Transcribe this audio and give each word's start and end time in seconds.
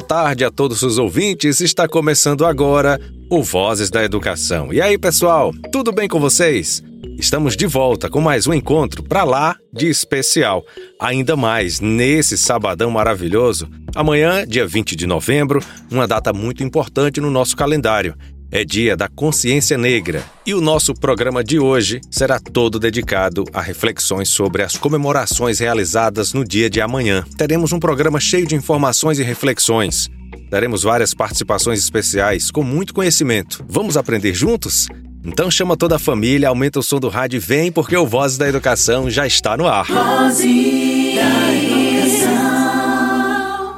Boa 0.00 0.08
tarde 0.08 0.46
a 0.46 0.50
todos 0.50 0.82
os 0.82 0.96
ouvintes. 0.96 1.60
Está 1.60 1.86
começando 1.86 2.46
agora 2.46 2.98
o 3.28 3.42
Vozes 3.42 3.90
da 3.90 4.02
Educação. 4.02 4.72
E 4.72 4.80
aí, 4.80 4.96
pessoal, 4.96 5.52
tudo 5.70 5.92
bem 5.92 6.08
com 6.08 6.18
vocês? 6.18 6.82
Estamos 7.18 7.54
de 7.54 7.66
volta 7.66 8.08
com 8.08 8.18
mais 8.18 8.46
um 8.46 8.54
encontro 8.54 9.02
para 9.02 9.24
lá 9.24 9.56
de 9.70 9.90
especial. 9.90 10.64
Ainda 10.98 11.36
mais 11.36 11.80
nesse 11.80 12.38
sabadão 12.38 12.90
maravilhoso. 12.90 13.68
Amanhã, 13.94 14.46
dia 14.46 14.66
20 14.66 14.96
de 14.96 15.06
novembro, 15.06 15.62
uma 15.90 16.08
data 16.08 16.32
muito 16.32 16.64
importante 16.64 17.20
no 17.20 17.30
nosso 17.30 17.54
calendário. 17.54 18.14
É 18.52 18.64
dia 18.64 18.96
da 18.96 19.06
consciência 19.06 19.78
negra 19.78 20.24
e 20.44 20.54
o 20.54 20.60
nosso 20.60 20.92
programa 20.92 21.44
de 21.44 21.60
hoje 21.60 22.00
será 22.10 22.40
todo 22.40 22.80
dedicado 22.80 23.44
a 23.52 23.60
reflexões 23.60 24.28
sobre 24.28 24.64
as 24.64 24.76
comemorações 24.76 25.60
realizadas 25.60 26.32
no 26.32 26.44
dia 26.44 26.68
de 26.68 26.80
amanhã. 26.80 27.24
Teremos 27.38 27.72
um 27.72 27.78
programa 27.78 28.18
cheio 28.18 28.48
de 28.48 28.56
informações 28.56 29.20
e 29.20 29.22
reflexões. 29.22 30.08
Teremos 30.50 30.82
várias 30.82 31.14
participações 31.14 31.78
especiais 31.78 32.50
com 32.50 32.64
muito 32.64 32.92
conhecimento. 32.92 33.64
Vamos 33.68 33.96
aprender 33.96 34.34
juntos? 34.34 34.88
Então 35.24 35.48
chama 35.48 35.76
toda 35.76 35.94
a 35.94 36.00
família, 36.00 36.48
aumenta 36.48 36.80
o 36.80 36.82
som 36.82 36.98
do 36.98 37.08
rádio 37.08 37.36
e 37.36 37.40
vem 37.40 37.70
porque 37.70 37.96
o 37.96 38.04
Vozes 38.04 38.36
da 38.36 38.48
Educação 38.48 39.08
já 39.08 39.28
está 39.28 39.56
no 39.56 39.68
ar. 39.68 39.86
Vozes 39.86 41.14
da 41.14 41.54
educação. 41.54 42.30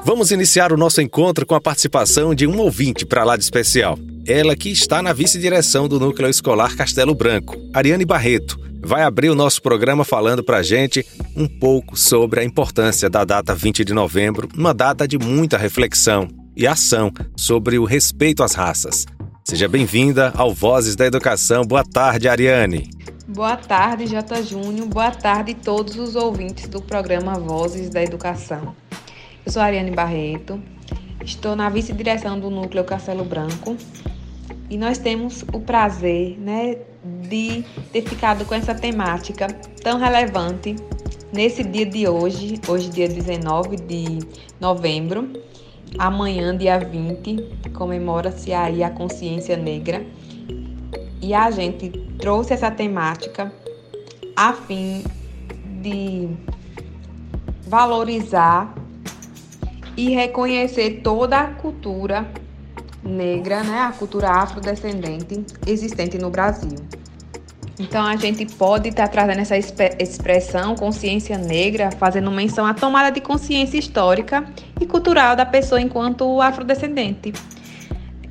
Vamos 0.03 0.31
iniciar 0.31 0.73
o 0.73 0.79
nosso 0.79 1.03
encontro 1.03 1.45
com 1.45 1.55
a 1.55 1.61
participação 1.61 2.35
de 2.35 2.47
um 2.47 2.59
ouvinte 2.59 3.05
para 3.05 3.23
lá 3.23 3.37
de 3.37 3.45
especial. 3.45 3.99
Ela 4.27 4.55
que 4.55 4.71
está 4.71 5.03
na 5.03 5.13
vice-direção 5.13 5.89
do 5.89 5.99
Núcleo 5.99 6.31
Escolar 6.31 6.77
Castelo 6.77 7.13
Branco, 7.13 7.57
Ariane 7.75 8.05
Barreto, 8.05 8.57
vai 8.81 9.03
abrir 9.03 9.29
o 9.31 9.35
nosso 9.35 9.61
programa 9.61 10.05
falando 10.05 10.45
para 10.45 10.59
a 10.59 10.63
gente 10.63 11.05
um 11.37 11.49
pouco 11.49 11.97
sobre 11.97 12.39
a 12.39 12.45
importância 12.45 13.11
da 13.11 13.25
data 13.25 13.53
20 13.53 13.85
de 13.85 13.93
novembro, 13.93 14.49
uma 14.57 14.73
data 14.73 15.09
de 15.09 15.19
muita 15.19 15.59
reflexão 15.59 16.29
e 16.57 16.69
ação 16.69 17.13
sobre 17.37 17.81
o 17.81 17.85
respeito 17.85 18.45
às 18.45 18.55
raças. 18.55 19.07
Seja 19.45 19.67
bem-vinda 19.67 20.33
ao 20.37 20.55
Vozes 20.55 20.95
da 20.95 21.05
Educação. 21.05 21.65
Boa 21.65 21.83
tarde, 21.83 22.29
Ariane. 22.29 22.89
Boa 23.27 23.57
tarde, 23.57 24.07
J. 24.07 24.41
Júnior. 24.45 24.87
Boa 24.87 25.11
tarde 25.11 25.51
a 25.51 25.65
todos 25.65 25.97
os 25.97 26.15
ouvintes 26.15 26.69
do 26.69 26.81
programa 26.81 27.35
Vozes 27.41 27.91
da 27.91 28.01
Educação. 28.01 28.73
Eu 29.45 29.51
sou 29.51 29.61
Ariane 29.61 29.91
Barreto, 29.91 30.63
estou 31.25 31.57
na 31.57 31.69
vice-direção 31.69 32.39
do 32.39 32.49
Núcleo 32.51 32.85
Castelo 32.85 33.25
Branco 33.25 33.77
e 34.73 34.79
nós 34.79 34.97
temos 34.97 35.45
o 35.53 35.61
prazer 35.61 36.39
né, 36.41 36.79
de 37.29 37.63
ter 37.93 38.01
ficado 38.01 38.47
com 38.47 38.55
essa 38.55 38.75
temática 38.75 39.47
tão 39.83 39.99
relevante 39.99 40.75
nesse 41.31 41.63
dia 41.63 41.85
de 41.85 42.09
hoje, 42.09 42.59
hoje, 42.67 42.89
dia 42.89 43.07
19 43.07 43.77
de 43.77 44.21
novembro. 44.59 45.31
Amanhã, 45.99 46.57
dia 46.57 46.79
20, 46.79 47.71
comemora-se 47.75 48.55
aí 48.55 48.83
a 48.83 48.89
consciência 48.89 49.59
negra. 49.59 50.07
E 51.21 51.35
a 51.35 51.51
gente 51.51 51.91
trouxe 52.19 52.55
essa 52.55 52.71
temática 52.71 53.53
a 54.35 54.55
fim 54.55 55.05
de 55.83 56.31
valorizar 57.69 58.75
e 59.99 60.09
reconhecer 60.09 61.03
toda 61.03 61.41
a 61.41 61.47
cultura 61.49 62.27
negra, 63.03 63.63
né, 63.63 63.81
a 63.81 63.93
cultura 63.93 64.31
afrodescendente 64.31 65.45
existente 65.67 66.19
no 66.19 66.31
Brasil. 66.31 66.77
Então 67.79 68.05
a 68.05 68.15
gente 68.17 68.47
pode 68.55 68.91
estar 68.91 69.05
tá 69.05 69.09
trazendo 69.09 69.41
essa 69.41 69.57
expressão 69.57 70.77
consciência 70.77 71.39
negra, 71.39 71.91
fazendo 71.91 72.31
menção 72.31 72.67
à 72.67 72.75
tomada 72.75 73.11
de 73.11 73.21
consciência 73.21 73.79
histórica 73.79 74.45
e 74.81 74.87
cultural 74.87 75.35
da 75.35 75.47
pessoa 75.47 75.81
enquanto 75.81 76.41
afrodescendente. 76.41 77.33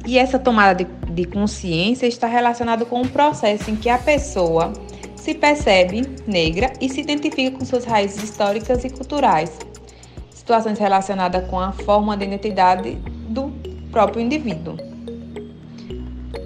E 0.06 0.18
essa 0.18 0.40
tomada 0.40 0.84
de, 0.84 1.14
de 1.14 1.26
consciência 1.26 2.08
está 2.08 2.28
relacionada 2.28 2.86
com 2.86 3.02
o 3.02 3.08
processo 3.08 3.70
em 3.70 3.76
que 3.76 3.90
a 3.90 3.98
pessoa 3.98 4.72
se 5.16 5.34
percebe 5.36 6.02
negra 6.26 6.74
e 6.80 6.90
se 6.90 7.02
identifica 7.02 7.58
com 7.58 7.66
suas 7.66 7.86
raízes 7.86 8.24
históricas 8.24 8.84
e 8.84 8.90
culturais, 8.90 9.52
situações 10.32 10.80
relacionadas 10.80 11.48
com 11.48 11.60
a 11.60 11.72
forma 11.72 12.18
de 12.18 12.26
identidade 12.26 12.98
próprio 13.92 14.22
indivíduo. 14.22 14.78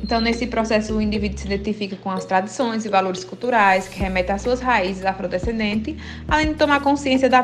Então, 0.05 0.21
nesse 0.21 0.45
processo, 0.45 0.95
o 0.95 1.01
indivíduo 1.01 1.39
se 1.39 1.47
identifica 1.47 1.95
com 1.95 2.11
as 2.11 2.25
tradições 2.25 2.85
e 2.85 2.89
valores 2.89 3.23
culturais 3.23 3.87
que 3.87 3.97
remetem 3.97 4.35
às 4.35 4.43
suas 4.43 4.59
raízes 4.59 5.03
afrodescendentes, 5.03 5.95
além 6.27 6.49
de 6.49 6.53
tomar 6.55 6.79
consciência 6.81 7.27
da, 7.27 7.43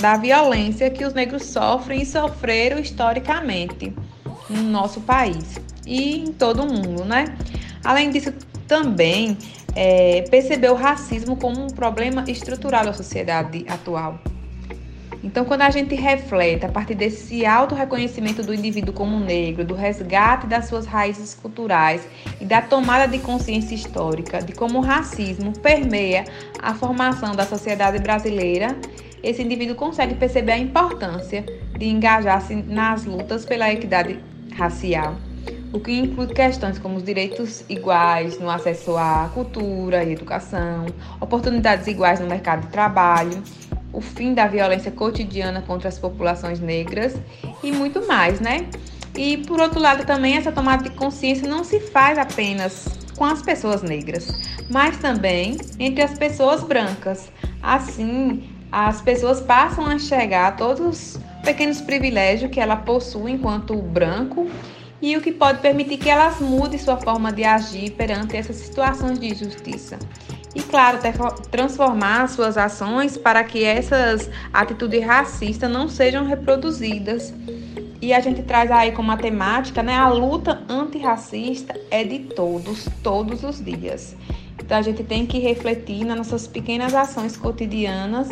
da 0.00 0.16
violência 0.16 0.90
que 0.90 1.04
os 1.04 1.14
negros 1.14 1.44
sofrem 1.44 2.02
e 2.02 2.06
sofreram 2.06 2.80
historicamente 2.80 3.92
no 4.50 4.62
nosso 4.64 5.00
país 5.02 5.60
e 5.86 6.16
em 6.16 6.32
todo 6.32 6.64
o 6.64 6.66
mundo, 6.66 7.04
né? 7.04 7.36
Além 7.84 8.10
disso, 8.10 8.32
também 8.66 9.38
é, 9.76 10.22
perceber 10.30 10.70
o 10.70 10.74
racismo 10.74 11.36
como 11.36 11.62
um 11.62 11.68
problema 11.68 12.24
estrutural 12.28 12.84
da 12.84 12.92
sociedade 12.92 13.64
atual. 13.68 14.18
Então, 15.24 15.44
quando 15.44 15.62
a 15.62 15.70
gente 15.70 15.94
reflete 15.94 16.66
a 16.66 16.68
partir 16.68 16.96
desse 16.96 17.46
auto-reconhecimento 17.46 18.42
do 18.42 18.52
indivíduo 18.52 18.92
como 18.92 19.20
negro, 19.20 19.64
do 19.64 19.74
resgate 19.74 20.48
das 20.48 20.66
suas 20.66 20.84
raízes 20.84 21.32
culturais 21.34 22.06
e 22.40 22.44
da 22.44 22.60
tomada 22.60 23.06
de 23.06 23.20
consciência 23.20 23.74
histórica 23.74 24.42
de 24.42 24.52
como 24.52 24.78
o 24.78 24.82
racismo 24.82 25.52
permeia 25.52 26.24
a 26.60 26.74
formação 26.74 27.36
da 27.36 27.46
sociedade 27.46 28.00
brasileira, 28.00 28.76
esse 29.22 29.40
indivíduo 29.40 29.76
consegue 29.76 30.14
perceber 30.16 30.52
a 30.52 30.58
importância 30.58 31.46
de 31.78 31.86
engajar-se 31.86 32.56
nas 32.56 33.04
lutas 33.04 33.44
pela 33.44 33.72
equidade 33.72 34.18
racial, 34.56 35.14
o 35.72 35.78
que 35.78 35.92
inclui 35.92 36.26
questões 36.26 36.80
como 36.80 36.96
os 36.96 37.04
direitos 37.04 37.64
iguais 37.68 38.40
no 38.40 38.50
acesso 38.50 38.96
à 38.96 39.30
cultura 39.32 40.02
e 40.02 40.12
educação, 40.12 40.86
oportunidades 41.20 41.86
iguais 41.86 42.18
no 42.18 42.26
mercado 42.26 42.62
de 42.62 42.72
trabalho 42.72 43.40
o 43.92 44.00
fim 44.00 44.34
da 44.34 44.46
violência 44.46 44.90
cotidiana 44.90 45.62
contra 45.62 45.88
as 45.88 45.98
populações 45.98 46.60
negras 46.60 47.14
e 47.62 47.70
muito 47.70 48.06
mais, 48.06 48.40
né? 48.40 48.66
E 49.16 49.36
por 49.38 49.60
outro 49.60 49.78
lado, 49.78 50.06
também 50.06 50.36
essa 50.36 50.50
tomada 50.50 50.84
de 50.84 50.90
consciência 50.90 51.46
não 51.46 51.62
se 51.62 51.78
faz 51.78 52.16
apenas 52.18 52.88
com 53.16 53.24
as 53.24 53.42
pessoas 53.42 53.82
negras, 53.82 54.28
mas 54.70 54.96
também 54.96 55.58
entre 55.78 56.02
as 56.02 56.18
pessoas 56.18 56.62
brancas. 56.62 57.30
Assim, 57.62 58.42
as 58.70 59.02
pessoas 59.02 59.40
passam 59.40 59.86
a 59.86 59.94
enxergar 59.94 60.56
todos 60.56 60.80
os 60.80 61.20
pequenos 61.44 61.80
privilégios 61.80 62.50
que 62.50 62.58
ela 62.58 62.76
possui 62.76 63.32
enquanto 63.32 63.76
branco 63.76 64.50
e 65.00 65.16
o 65.16 65.20
que 65.20 65.32
pode 65.32 65.58
permitir 65.58 65.98
que 65.98 66.08
elas 66.08 66.40
mudem 66.40 66.78
sua 66.78 66.96
forma 66.96 67.32
de 67.32 67.44
agir 67.44 67.90
perante 67.90 68.36
essas 68.36 68.56
situações 68.56 69.18
de 69.18 69.26
injustiça 69.26 69.98
e, 70.54 70.62
claro, 70.62 70.98
transformar 71.50 72.28
suas 72.28 72.56
ações 72.56 73.16
para 73.16 73.42
que 73.42 73.64
essas 73.64 74.28
atitudes 74.52 75.04
racistas 75.04 75.70
não 75.70 75.88
sejam 75.88 76.26
reproduzidas. 76.26 77.32
E 78.00 78.12
a 78.12 78.20
gente 78.20 78.42
traz 78.42 78.70
aí 78.70 78.92
como 78.92 79.08
matemática, 79.08 79.82
né? 79.82 79.96
A 79.96 80.08
luta 80.08 80.62
antirracista 80.68 81.78
é 81.90 82.02
de 82.04 82.18
todos, 82.20 82.86
todos 83.02 83.44
os 83.44 83.64
dias. 83.64 84.16
Então 84.58 84.76
a 84.76 84.82
gente 84.82 85.02
tem 85.04 85.24
que 85.24 85.38
refletir 85.38 86.04
nas 86.04 86.16
nossas 86.16 86.46
pequenas 86.46 86.94
ações 86.94 87.36
cotidianas 87.36 88.28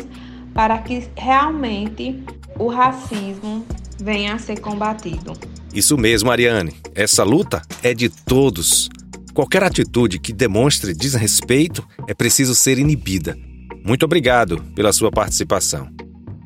para 0.53 0.77
que 0.79 1.07
realmente 1.15 2.23
o 2.59 2.67
racismo 2.67 3.65
venha 3.99 4.33
a 4.33 4.37
ser 4.37 4.59
combatido. 4.59 5.33
Isso 5.73 5.97
mesmo, 5.97 6.29
Ariane. 6.29 6.73
Essa 6.93 7.23
luta 7.23 7.61
é 7.81 7.93
de 7.93 8.09
todos. 8.09 8.89
Qualquer 9.33 9.63
atitude 9.63 10.19
que 10.19 10.33
demonstre 10.33 10.93
desrespeito 10.93 11.85
é 12.07 12.13
preciso 12.13 12.53
ser 12.53 12.77
inibida. 12.77 13.37
Muito 13.83 14.03
obrigado 14.03 14.61
pela 14.75 14.91
sua 14.91 15.09
participação. 15.09 15.89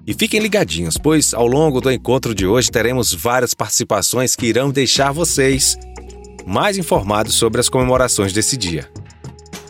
E 0.08 0.14
fiquem 0.14 0.40
ligadinhos, 0.40 0.98
pois 0.98 1.34
ao 1.34 1.48
longo 1.48 1.82
do 1.82 1.92
encontro 1.92 2.36
de 2.36 2.46
hoje 2.46 2.70
teremos 2.70 3.12
várias 3.12 3.56
participações 3.56 4.36
que 4.36 4.46
irão 4.46 4.70
deixar 4.70 5.12
vocês 5.12 5.76
mais 6.46 6.78
informados 6.78 7.34
sobre 7.34 7.60
as 7.60 7.68
comemorações 7.68 8.32
desse 8.32 8.56
dia. 8.56 8.88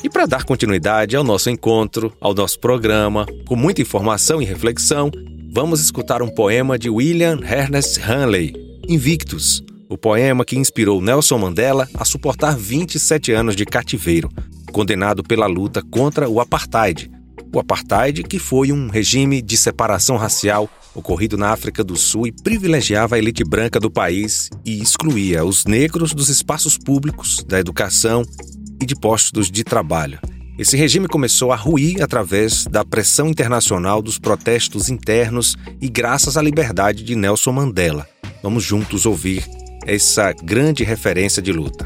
E 0.04 0.10
para 0.10 0.26
dar 0.26 0.44
continuidade 0.44 1.16
ao 1.16 1.24
nosso 1.24 1.50
encontro, 1.50 2.14
ao 2.20 2.34
nosso 2.34 2.60
programa, 2.60 3.26
com 3.48 3.56
muita 3.56 3.82
informação 3.82 4.42
e 4.42 4.46
reflexão, 4.46 5.10
vamos 5.52 5.80
escutar 5.80 6.22
um 6.22 6.28
poema 6.28 6.78
de 6.78 6.90
William 6.90 7.40
Ernest 7.42 8.00
Hanley, 8.02 8.54
Invictus, 8.88 9.64
o 9.90 9.98
poema 9.98 10.44
que 10.44 10.58
inspirou 10.58 11.02
Nelson 11.02 11.38
Mandela 11.38 11.88
a 11.94 12.06
suportar 12.06 12.58
27 12.58 13.32
anos 13.32 13.56
de 13.56 13.66
cativeiro, 13.66 14.30
condenado 14.72 15.24
pela 15.24 15.46
luta 15.46 15.82
contra 15.82 16.28
o 16.30 16.40
apartheid. 16.40 17.12
O 17.54 17.60
apartheid, 17.60 18.24
que 18.24 18.40
foi 18.40 18.72
um 18.72 18.90
regime 18.90 19.42
de 19.42 19.56
separação 19.56 20.18
racial 20.18 20.70
ocorrido 20.94 21.38
na 21.38 21.52
África 21.52 21.84
do 21.84 21.96
Sul 21.96 22.28
e 22.28 22.32
privilegiava 22.32 23.16
a 23.16 23.18
elite 23.18 23.44
branca 23.44 23.80
do 23.80 23.92
país 23.92 24.50
e 24.66 24.82
excluía 24.82 25.44
os 25.44 25.66
negros 25.66 26.14
dos 26.14 26.30
espaços 26.30 26.78
públicos, 26.78 27.44
da 27.44 27.60
educação 27.60 28.24
e 28.82 28.86
de 28.86 28.96
postos 28.96 29.52
de 29.52 29.64
trabalho. 29.64 30.20
Esse 30.58 30.78
regime 30.78 31.08
começou 31.08 31.52
a 31.52 31.56
ruir 31.56 32.02
através 32.02 32.66
da 32.66 32.86
pressão 32.86 33.28
internacional 33.28 34.02
dos 34.02 34.18
protestos 34.18 34.90
internos 34.90 35.58
e 35.82 35.90
graças 35.90 36.38
à 36.38 36.42
liberdade 36.42 37.04
de 37.04 37.14
Nelson 37.14 37.52
Mandela. 37.52 38.08
Vamos 38.42 38.64
juntos 38.64 39.06
ouvir 39.06 39.46
essa 39.86 40.34
grande 40.34 40.84
referência 40.84 41.42
de 41.42 41.52
luta. 41.52 41.86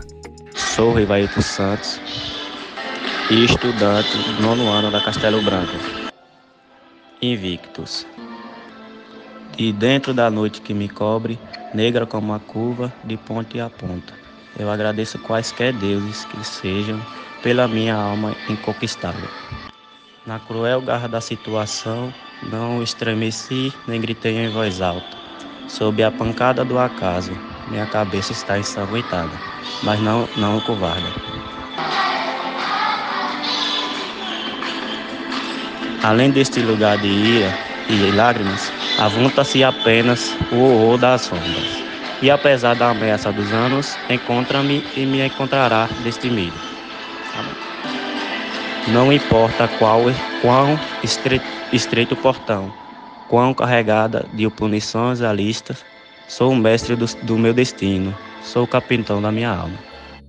Sou 0.56 0.94
Rivailton 0.94 1.42
Santos 1.42 2.00
e 3.30 3.44
estudante 3.44 4.18
do 4.18 4.42
nono 4.42 4.70
ano 4.70 4.90
da 4.90 5.02
Castelo 5.02 5.42
Branco. 5.42 5.74
Invictus. 7.22 8.08
E 9.58 9.74
dentro 9.74 10.14
da 10.14 10.32
noite 10.32 10.62
que 10.62 10.74
me 10.74 10.88
cobre, 10.88 11.38
negra 11.74 12.06
como 12.06 12.34
a 12.34 12.40
curva, 12.40 12.94
de 13.04 13.18
ponta 13.18 13.66
a 13.66 13.70
ponta. 13.70 14.14
Eu 14.58 14.72
agradeço 14.72 15.20
quaisquer 15.20 15.74
deuses 15.74 16.24
que 16.26 16.42
sejam 16.46 17.02
pela 17.44 17.68
minha 17.68 17.96
alma 17.96 18.34
inconquistável. 18.48 19.30
Na 20.26 20.40
cruel 20.40 20.82
garra 20.82 21.10
da 21.10 21.20
situação, 21.20 22.14
não 22.44 22.82
estremeci 22.82 23.74
nem 23.86 24.00
gritei 24.00 24.38
em 24.38 24.50
voz 24.50 24.82
alta. 24.82 25.18
Sob 25.68 26.02
a 26.02 26.10
pancada 26.10 26.64
do 26.64 26.80
acaso, 26.80 27.34
minha 27.70 27.86
cabeça 27.86 28.32
está 28.32 28.58
ensanguentada, 28.58 29.32
mas 29.84 30.00
não, 30.00 30.28
não 30.38 30.60
covarde. 30.62 31.06
Além 36.04 36.32
deste 36.32 36.62
lugar 36.62 36.98
de 36.98 37.08
ira 37.08 37.54
e 37.90 38.12
lágrimas, 38.16 38.72
avunta-se 38.98 39.64
apenas 39.64 40.36
o 40.52 40.56
horror 40.56 40.98
das 40.98 41.22
sombras. 41.22 41.84
E 42.22 42.30
apesar 42.30 42.76
da 42.76 42.90
ameaça 42.90 43.32
dos 43.32 43.52
anos, 43.54 43.98
encontra-me 44.10 44.84
e 44.96 45.06
me 45.06 45.26
encontrará 45.26 45.88
destemido. 46.04 46.56
Não 48.88 49.14
importa 49.14 49.68
qual, 49.78 50.02
quão 50.42 50.80
estreito, 51.04 52.14
o 52.14 52.18
portão, 52.18 52.74
quão 53.28 53.54
carregada 53.54 54.26
de 54.34 54.50
punições 54.50 55.22
a 55.22 55.32
lista, 55.32 55.78
sou 56.30 56.52
o 56.52 56.56
mestre 56.56 56.96
do, 56.96 57.06
do 57.24 57.38
meu 57.38 57.54
destino, 57.54 58.16
sou 58.44 58.64
o 58.64 58.68
capitão 58.68 59.22
da 59.22 59.32
minha 59.32 59.50
alma. 59.50 59.78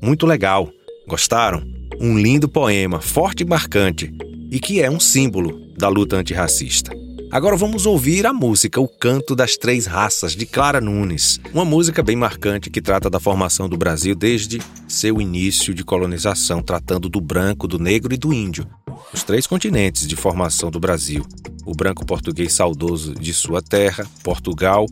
Muito 0.01 0.27
legal. 0.27 0.69
Gostaram? 1.07 1.63
Um 2.01 2.19
lindo 2.19 2.49
poema, 2.49 3.01
forte 3.01 3.43
e 3.43 3.47
marcante, 3.47 4.13
e 4.51 4.59
que 4.59 4.81
é 4.81 4.91
um 4.91 4.99
símbolo 4.99 5.61
da 5.77 5.89
luta 5.89 6.17
antirracista. 6.17 6.91
Agora 7.31 7.57
vamos 7.57 7.87
ouvir 7.87 8.27
a 8.27 8.33
música 8.33 8.81
O 8.81 8.89
Canto 8.89 9.37
das 9.37 9.57
Três 9.57 9.87
Raças, 9.87 10.35
de 10.35 10.47
Clara 10.47 10.81
Nunes. 10.81 11.39
Uma 11.53 11.65
música 11.65 12.03
bem 12.03 12.17
marcante 12.17 12.71
que 12.71 12.81
trata 12.81 13.09
da 13.09 13.21
formação 13.21 13.69
do 13.69 13.77
Brasil 13.77 14.17
desde 14.17 14.61
seu 14.89 15.21
início 15.21 15.73
de 15.73 15.85
colonização, 15.85 16.61
tratando 16.61 17.09
do 17.09 17.21
branco, 17.21 17.69
do 17.69 17.79
negro 17.79 18.13
e 18.13 18.17
do 18.17 18.33
índio. 18.33 18.67
Os 19.13 19.23
três 19.23 19.47
continentes 19.47 20.09
de 20.09 20.17
formação 20.17 20.73
do 20.73 20.81
Brasil. 20.81 21.25
O 21.65 21.73
branco 21.73 22.05
português 22.05 22.53
saudoso 22.53 23.15
de 23.15 23.33
sua 23.33 23.63
terra, 23.63 24.05
Portugal, 24.25 24.87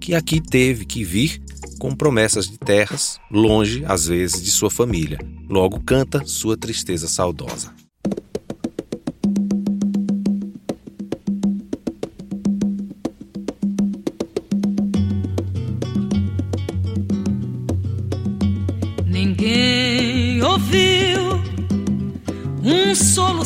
que 0.00 0.14
aqui 0.14 0.40
teve 0.40 0.84
que 0.84 1.04
vir 1.04 1.42
com 1.78 1.94
promessas 1.94 2.48
de 2.48 2.58
terras, 2.58 3.20
longe, 3.30 3.84
às 3.86 4.06
vezes, 4.06 4.42
de 4.42 4.50
sua 4.50 4.70
família. 4.70 5.18
Logo 5.48 5.80
canta 5.80 6.24
sua 6.26 6.56
tristeza 6.56 7.06
saudosa. 7.06 7.72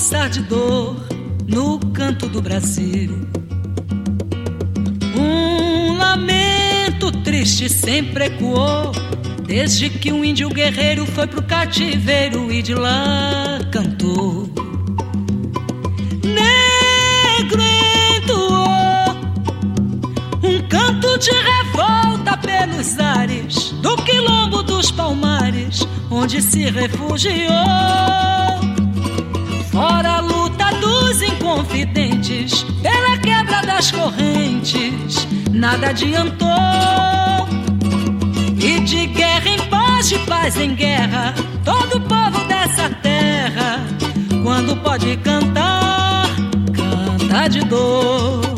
soluçar 0.04 0.28
de 0.28 0.42
dor 0.42 0.96
no 1.46 1.78
canto 1.92 2.28
do 2.28 2.42
Brasil. 2.42 3.10
Um 5.16 5.96
lamento 5.96 6.43
triste 7.34 7.68
sempre 7.68 8.26
ecoou, 8.26 8.92
desde 9.44 9.90
que 9.90 10.12
um 10.12 10.24
índio 10.24 10.48
guerreiro 10.48 11.04
foi 11.04 11.26
pro 11.26 11.42
cativeiro 11.42 12.48
e 12.52 12.62
de 12.62 12.76
lá 12.76 13.58
cantou. 13.72 14.48
Negro 16.22 17.60
entoou 18.16 19.16
um 20.44 20.68
canto 20.68 21.18
de 21.18 21.32
revolta 21.32 22.36
pelos 22.36 23.00
ares 23.00 23.72
do 23.82 23.96
quilombo 23.96 24.62
dos 24.62 24.92
palmares, 24.92 25.80
onde 26.12 26.40
se 26.40 26.70
refugiou. 26.70 27.50
Fora 29.72 30.18
a 30.18 30.20
luta 30.20 30.70
dos 30.74 31.20
inconfidentes, 31.20 32.64
pela 32.80 33.18
quebra 33.18 33.60
das 33.62 33.90
correntes, 33.90 35.26
nada 35.54 35.88
adiantou. 35.88 36.48
E 38.58 38.80
de 38.80 39.06
guerra 39.06 39.48
em 39.48 39.58
paz, 39.68 40.08
de 40.08 40.18
paz 40.20 40.56
em 40.56 40.74
guerra, 40.74 41.34
todo 41.64 42.00
povo 42.00 42.44
dessa 42.48 42.90
terra, 43.02 43.80
quando 44.42 44.76
pode 44.76 45.16
cantar, 45.18 46.26
canta 46.74 47.48
de 47.48 47.60
dor. 47.64 48.53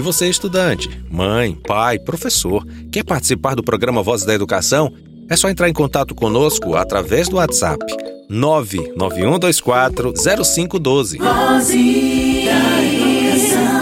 Você, 0.00 0.28
estudante, 0.28 0.88
mãe, 1.10 1.54
pai, 1.54 1.98
professor, 1.98 2.66
quer 2.90 3.04
participar 3.04 3.54
do 3.54 3.62
programa 3.62 4.02
Vozes 4.02 4.26
da 4.26 4.34
Educação? 4.34 4.92
É 5.28 5.36
só 5.36 5.48
entrar 5.48 5.68
em 5.68 5.72
contato 5.72 6.14
conosco 6.14 6.74
através 6.74 7.28
do 7.28 7.36
WhatsApp 7.36 7.84
99124 8.28 10.12
0512. 10.14 11.18
Vozes 11.18 12.44
da 12.44 12.82
Educação. 12.82 13.80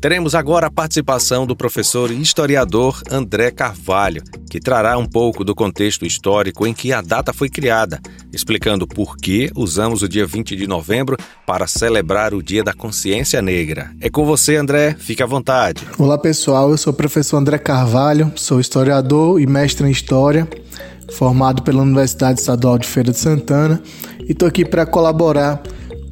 Teremos 0.00 0.36
agora 0.36 0.68
a 0.68 0.70
participação 0.70 1.44
do 1.44 1.56
professor 1.56 2.12
e 2.12 2.22
historiador 2.22 3.02
André 3.10 3.50
Carvalho, 3.50 4.22
que 4.48 4.60
trará 4.60 4.96
um 4.96 5.04
pouco 5.04 5.42
do 5.42 5.56
contexto 5.56 6.06
histórico 6.06 6.64
em 6.64 6.72
que 6.72 6.92
a 6.92 7.00
data 7.00 7.32
foi 7.32 7.48
criada, 7.48 8.00
explicando 8.32 8.86
por 8.86 9.16
que 9.16 9.50
usamos 9.56 10.00
o 10.00 10.08
dia 10.08 10.24
20 10.24 10.54
de 10.54 10.68
novembro 10.68 11.16
para 11.44 11.66
celebrar 11.66 12.32
o 12.32 12.40
Dia 12.40 12.62
da 12.62 12.72
Consciência 12.72 13.42
Negra. 13.42 13.90
É 14.00 14.08
com 14.08 14.24
você, 14.24 14.54
André, 14.54 14.94
fique 14.96 15.20
à 15.20 15.26
vontade. 15.26 15.84
Olá, 15.98 16.16
pessoal, 16.16 16.70
eu 16.70 16.78
sou 16.78 16.92
o 16.92 16.96
professor 16.96 17.36
André 17.38 17.58
Carvalho, 17.58 18.32
sou 18.36 18.60
historiador 18.60 19.40
e 19.40 19.48
mestre 19.48 19.84
em 19.84 19.90
História, 19.90 20.48
formado 21.10 21.62
pela 21.62 21.82
Universidade 21.82 22.38
Estadual 22.38 22.78
de 22.78 22.86
Feira 22.86 23.10
de 23.10 23.18
Santana, 23.18 23.82
e 24.20 24.30
estou 24.30 24.46
aqui 24.46 24.64
para 24.64 24.86
colaborar 24.86 25.60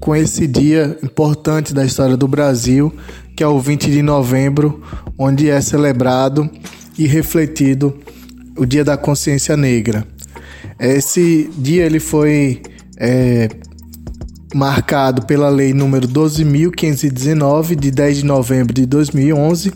com 0.00 0.14
esse 0.14 0.46
dia 0.46 0.98
importante 1.02 1.72
da 1.72 1.84
história 1.84 2.16
do 2.16 2.28
Brasil, 2.28 2.92
que 3.36 3.44
é 3.44 3.46
o 3.46 3.60
20 3.60 3.90
de 3.90 4.00
novembro, 4.00 4.82
onde 5.18 5.50
é 5.50 5.60
celebrado 5.60 6.48
e 6.98 7.06
refletido 7.06 7.94
o 8.56 8.64
Dia 8.64 8.82
da 8.82 8.96
Consciência 8.96 9.54
Negra. 9.58 10.06
Esse 10.80 11.50
dia 11.58 11.84
ele 11.84 12.00
foi 12.00 12.62
é, 12.96 13.50
marcado 14.54 15.26
pela 15.26 15.50
Lei 15.50 15.74
número 15.74 16.08
12.519, 16.08 17.74
de 17.74 17.90
10 17.90 18.16
de 18.18 18.24
novembro 18.24 18.72
de 18.72 18.86
2011, 18.86 19.72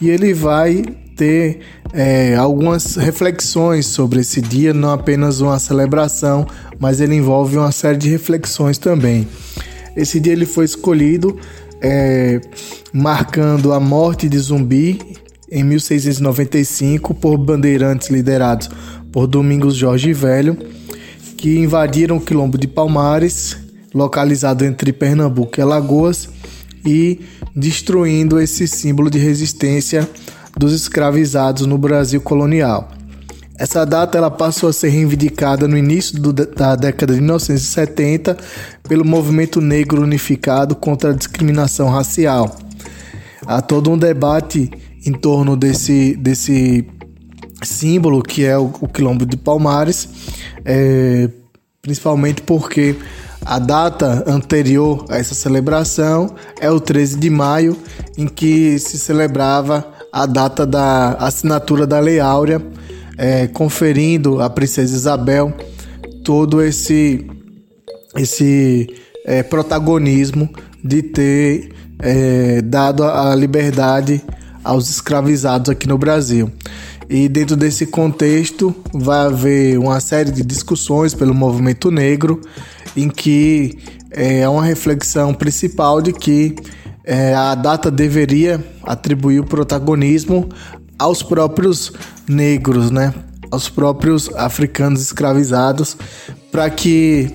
e 0.00 0.08
ele 0.08 0.32
vai 0.32 0.84
ter 1.16 1.60
é, 1.92 2.36
algumas 2.36 2.94
reflexões 2.94 3.86
sobre 3.86 4.20
esse 4.20 4.40
dia, 4.40 4.72
não 4.72 4.92
apenas 4.92 5.40
uma 5.40 5.58
celebração, 5.58 6.46
mas 6.78 7.00
ele 7.00 7.16
envolve 7.16 7.56
uma 7.56 7.72
série 7.72 7.98
de 7.98 8.08
reflexões 8.08 8.78
também. 8.78 9.26
Esse 9.96 10.20
dia 10.20 10.34
ele 10.34 10.46
foi 10.46 10.66
escolhido 10.66 11.36
é, 11.80 12.40
marcando 12.92 13.72
a 13.72 13.80
morte 13.80 14.28
de 14.28 14.38
Zumbi 14.38 15.00
em 15.50 15.62
1695 15.64 17.14
por 17.14 17.36
bandeirantes 17.38 18.08
liderados 18.08 18.68
por 19.12 19.26
Domingos 19.26 19.74
Jorge 19.74 20.12
Velho, 20.12 20.56
que 21.36 21.58
invadiram 21.58 22.16
o 22.16 22.20
quilombo 22.20 22.58
de 22.58 22.66
Palmares, 22.66 23.56
localizado 23.94 24.64
entre 24.64 24.92
Pernambuco 24.92 25.58
e 25.58 25.62
Alagoas, 25.62 26.28
e 26.84 27.20
destruindo 27.54 28.40
esse 28.40 28.66
símbolo 28.66 29.10
de 29.10 29.18
resistência 29.18 30.08
dos 30.56 30.72
escravizados 30.72 31.66
no 31.66 31.76
Brasil 31.76 32.20
colonial. 32.20 32.95
Essa 33.58 33.86
data 33.86 34.18
ela 34.18 34.30
passou 34.30 34.68
a 34.68 34.72
ser 34.72 34.88
reivindicada 34.90 35.66
no 35.66 35.76
início 35.76 36.20
do, 36.20 36.32
da 36.32 36.76
década 36.76 37.14
de 37.14 37.20
1970 37.20 38.36
pelo 38.86 39.04
movimento 39.04 39.60
negro 39.60 40.02
unificado 40.02 40.76
contra 40.76 41.10
a 41.10 41.14
discriminação 41.14 41.88
racial. 41.88 42.54
Há 43.46 43.62
todo 43.62 43.90
um 43.90 43.96
debate 43.96 44.70
em 45.06 45.12
torno 45.12 45.56
desse, 45.56 46.14
desse 46.16 46.86
símbolo 47.62 48.22
que 48.22 48.44
é 48.44 48.58
o, 48.58 48.72
o 48.80 48.88
Quilombo 48.88 49.24
de 49.24 49.36
Palmares, 49.36 50.08
é, 50.64 51.30
principalmente 51.80 52.42
porque 52.42 52.96
a 53.44 53.58
data 53.58 54.24
anterior 54.26 55.06
a 55.08 55.16
essa 55.16 55.34
celebração 55.34 56.34
é 56.60 56.70
o 56.70 56.78
13 56.78 57.16
de 57.16 57.30
maio, 57.30 57.78
em 58.18 58.26
que 58.26 58.78
se 58.78 58.98
celebrava 58.98 59.86
a 60.12 60.26
data 60.26 60.66
da 60.66 61.12
assinatura 61.12 61.86
da 61.86 62.00
Lei 62.00 62.20
Áurea 62.20 62.60
é, 63.16 63.46
conferindo 63.46 64.40
à 64.40 64.50
princesa 64.50 64.94
Isabel 64.94 65.54
todo 66.24 66.62
esse 66.62 67.26
esse 68.16 68.88
é, 69.24 69.42
protagonismo 69.42 70.48
de 70.82 71.02
ter 71.02 71.72
é, 71.98 72.62
dado 72.62 73.04
a 73.04 73.34
liberdade 73.34 74.22
aos 74.64 74.88
escravizados 74.88 75.70
aqui 75.70 75.86
no 75.86 75.98
Brasil. 75.98 76.50
E 77.08 77.28
dentro 77.28 77.56
desse 77.56 77.86
contexto 77.86 78.74
vai 78.92 79.26
haver 79.26 79.78
uma 79.78 80.00
série 80.00 80.30
de 80.30 80.42
discussões 80.42 81.14
pelo 81.14 81.34
movimento 81.34 81.90
negro, 81.90 82.40
em 82.96 83.08
que 83.08 83.78
é 84.10 84.48
uma 84.48 84.64
reflexão 84.64 85.32
principal 85.32 86.00
de 86.00 86.12
que 86.12 86.56
é, 87.04 87.34
a 87.34 87.54
data 87.54 87.90
deveria 87.90 88.64
atribuir 88.82 89.40
o 89.40 89.44
protagonismo 89.44 90.48
aos 90.98 91.22
próprios 91.22 91.92
negros, 92.28 92.90
né? 92.90 93.12
Aos 93.50 93.68
próprios 93.68 94.28
africanos 94.34 95.00
escravizados, 95.00 95.96
para 96.50 96.68
que 96.68 97.30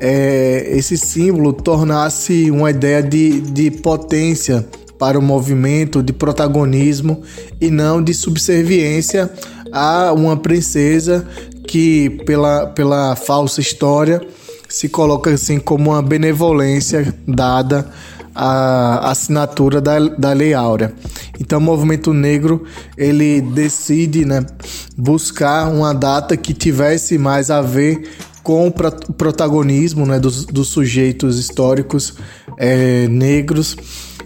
é, 0.00 0.66
esse 0.76 0.98
símbolo 0.98 1.52
tornasse 1.52 2.50
uma 2.50 2.70
ideia 2.70 3.02
de, 3.02 3.40
de 3.40 3.70
potência 3.70 4.66
para 4.98 5.18
o 5.18 5.22
movimento, 5.22 6.02
de 6.02 6.12
protagonismo 6.12 7.22
e 7.60 7.70
não 7.70 8.02
de 8.02 8.12
subserviência 8.12 9.30
a 9.72 10.12
uma 10.12 10.36
princesa 10.36 11.26
que, 11.66 12.10
pela, 12.26 12.66
pela 12.66 13.16
falsa 13.16 13.60
história, 13.60 14.20
se 14.68 14.88
coloca 14.88 15.30
assim 15.30 15.58
como 15.58 15.90
uma 15.90 16.02
benevolência 16.02 17.14
dada 17.26 17.88
a 18.34 19.10
assinatura 19.10 19.80
da, 19.80 19.98
da 19.98 20.32
Lei 20.32 20.54
Áurea. 20.54 20.94
Então 21.40 21.58
o 21.58 21.62
movimento 21.62 22.12
negro 22.12 22.64
ele 22.96 23.40
decide 23.40 24.24
né, 24.24 24.44
buscar 24.96 25.68
uma 25.68 25.92
data 25.92 26.36
que 26.36 26.54
tivesse 26.54 27.18
mais 27.18 27.50
a 27.50 27.60
ver 27.60 28.08
com 28.42 28.66
o 28.66 28.72
protagonismo 28.72 30.04
né, 30.04 30.18
dos, 30.18 30.44
dos 30.46 30.68
sujeitos 30.68 31.38
históricos 31.38 32.14
é, 32.58 33.06
negros 33.08 33.76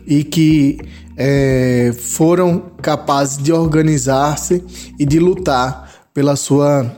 e 0.06 0.24
que 0.24 0.78
é, 1.16 1.94
foram 1.98 2.62
capazes 2.80 3.38
de 3.38 3.52
organizar-se 3.52 4.62
e 4.98 5.04
de 5.04 5.18
lutar 5.18 5.90
pela 6.12 6.36
sua, 6.36 6.90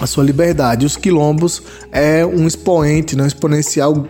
a 0.00 0.06
sua 0.06 0.24
liberdade. 0.24 0.86
Os 0.86 0.96
quilombos 0.96 1.62
é 1.90 2.24
um 2.24 2.46
expoente, 2.46 3.16
né, 3.16 3.24
um 3.24 3.26
exponencial 3.26 4.06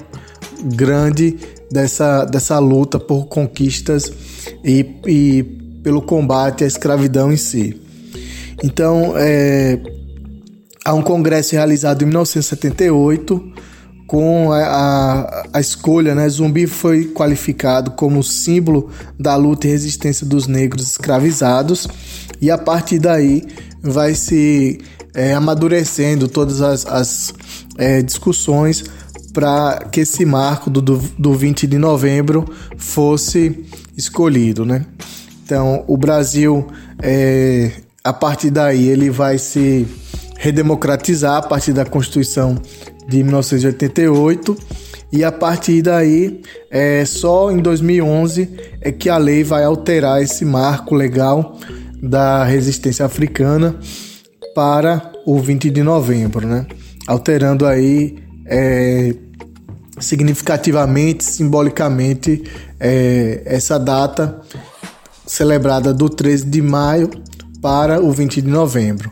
grande 0.65 1.37
dessa, 1.71 2.25
dessa 2.25 2.59
luta 2.59 2.99
por 2.99 3.27
conquistas 3.27 4.13
e, 4.65 4.87
e 5.07 5.43
pelo 5.83 6.03
combate 6.03 6.65
à 6.65 6.67
escravidão 6.67 7.33
em 7.33 7.37
si. 7.37 7.81
Então, 8.63 9.15
é, 9.17 9.79
há 10.85 10.95
um 10.95 11.03
congresso 11.03 11.55
realizado 11.55 12.03
em 12.03 12.07
1978 12.07 13.53
com 14.07 14.53
a, 14.53 14.59
a, 14.59 15.47
a, 15.55 15.61
escolha, 15.61 16.15
né? 16.15 16.29
Zumbi 16.29 16.67
foi 16.67 17.07
qualificado 17.07 17.91
como 17.91 18.23
símbolo 18.23 18.89
da 19.19 19.35
luta 19.35 19.67
e 19.67 19.71
resistência 19.71 20.25
dos 20.25 20.47
negros 20.47 20.91
escravizados 20.91 21.89
e 22.41 22.51
a 22.51 22.57
partir 22.57 23.01
daí 23.01 23.43
vai 23.83 24.15
se 24.15 24.79
é, 25.13 25.35
amadurecendo 25.35 26.29
todas 26.29 26.61
as, 26.61 26.87
as 26.87 27.35
é, 27.79 28.01
discussões 28.01 28.85
para 29.37 29.88
que 29.93 30.00
esse 30.00 30.25
marco 30.25 30.71
do, 30.71 30.81
do, 30.81 30.97
do 31.19 31.35
20 31.35 31.66
de 31.66 31.76
novembro 31.76 32.50
fosse 32.78 33.66
escolhido, 33.95 34.64
né? 34.64 34.87
Então, 35.45 35.85
o 35.87 35.95
Brasil, 35.95 36.66
é, 37.02 37.71
a 38.02 38.14
partir 38.14 38.49
daí, 38.49 38.88
ele 38.88 39.11
vai 39.11 39.37
se 39.37 39.87
redemocratizar 40.38 41.37
a 41.37 41.43
partir 41.43 41.75
da 41.75 41.85
Constituição 41.85 42.57
de 43.07 43.23
1988 43.23 44.57
E 45.12 45.23
a 45.23 45.31
partir 45.31 45.83
daí, 45.83 46.40
é, 46.71 47.05
só 47.05 47.50
em 47.52 47.59
2011 47.59 48.49
é 48.81 48.90
que 48.90 49.11
a 49.11 49.19
lei 49.19 49.45
vai 49.45 49.64
alterar 49.64 50.23
esse 50.23 50.47
marco 50.47 50.95
legal 50.95 51.59
da 52.02 52.43
resistência 52.43 53.05
africana 53.05 53.76
para 54.55 55.12
o 55.26 55.38
20 55.38 55.69
de 55.69 55.83
novembro, 55.83 56.47
né? 56.47 56.66
Alterando 57.07 57.66
aí 57.66 58.16
é, 58.47 59.14
significativamente, 60.00 61.25
simbolicamente, 61.25 62.45
é, 62.79 63.43
essa 63.45 63.79
data 63.79 64.41
celebrada 65.26 65.93
do 65.93 66.09
13 66.09 66.47
de 66.47 66.62
maio 66.62 67.11
para 67.61 68.00
o 68.00 68.12
20 68.12 68.43
de 68.43 68.49
novembro. 68.49 69.11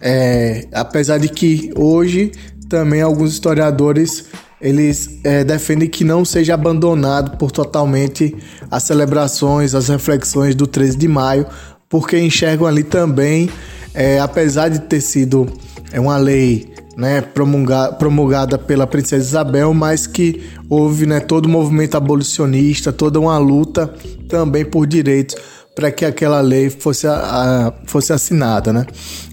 É, 0.00 0.66
apesar 0.72 1.18
de 1.18 1.28
que 1.28 1.72
hoje 1.76 2.32
também 2.68 3.00
alguns 3.00 3.32
historiadores 3.32 4.24
eles 4.60 5.18
é, 5.24 5.42
defendem 5.42 5.88
que 5.88 6.04
não 6.04 6.24
seja 6.24 6.54
abandonado 6.54 7.36
por 7.36 7.50
totalmente 7.50 8.34
as 8.70 8.84
celebrações, 8.84 9.74
as 9.74 9.88
reflexões 9.88 10.54
do 10.54 10.68
13 10.68 10.96
de 10.96 11.08
maio, 11.08 11.46
porque 11.88 12.18
enxergam 12.18 12.66
ali 12.66 12.84
também, 12.84 13.50
é, 13.92 14.20
apesar 14.20 14.68
de 14.68 14.78
ter 14.78 15.00
sido 15.00 15.46
é, 15.92 15.98
uma 15.98 16.16
lei 16.16 16.71
né, 16.96 17.20
promulgada, 17.20 17.92
promulgada 17.94 18.58
pela 18.58 18.86
princesa 18.86 19.24
Isabel, 19.24 19.72
mas 19.72 20.06
que 20.06 20.42
houve 20.68 21.06
né, 21.06 21.20
todo 21.20 21.46
o 21.46 21.48
movimento 21.48 21.96
abolicionista, 21.96 22.92
toda 22.92 23.18
uma 23.18 23.38
luta 23.38 23.92
também 24.28 24.64
por 24.64 24.86
direitos 24.86 25.36
para 25.74 25.90
que 25.90 26.04
aquela 26.04 26.40
lei 26.40 26.68
fosse, 26.68 27.06
a, 27.06 27.14
a, 27.14 27.72
fosse 27.86 28.12
assinada. 28.12 28.72
Né? 28.72 28.86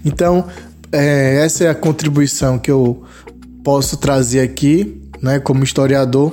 Então, 0.04 0.46
é, 0.90 1.42
essa 1.44 1.64
é 1.64 1.68
a 1.68 1.74
contribuição 1.74 2.58
que 2.58 2.70
eu 2.70 3.02
posso 3.62 3.96
trazer 3.96 4.40
aqui 4.40 5.02
né, 5.20 5.38
como 5.38 5.62
historiador 5.62 6.32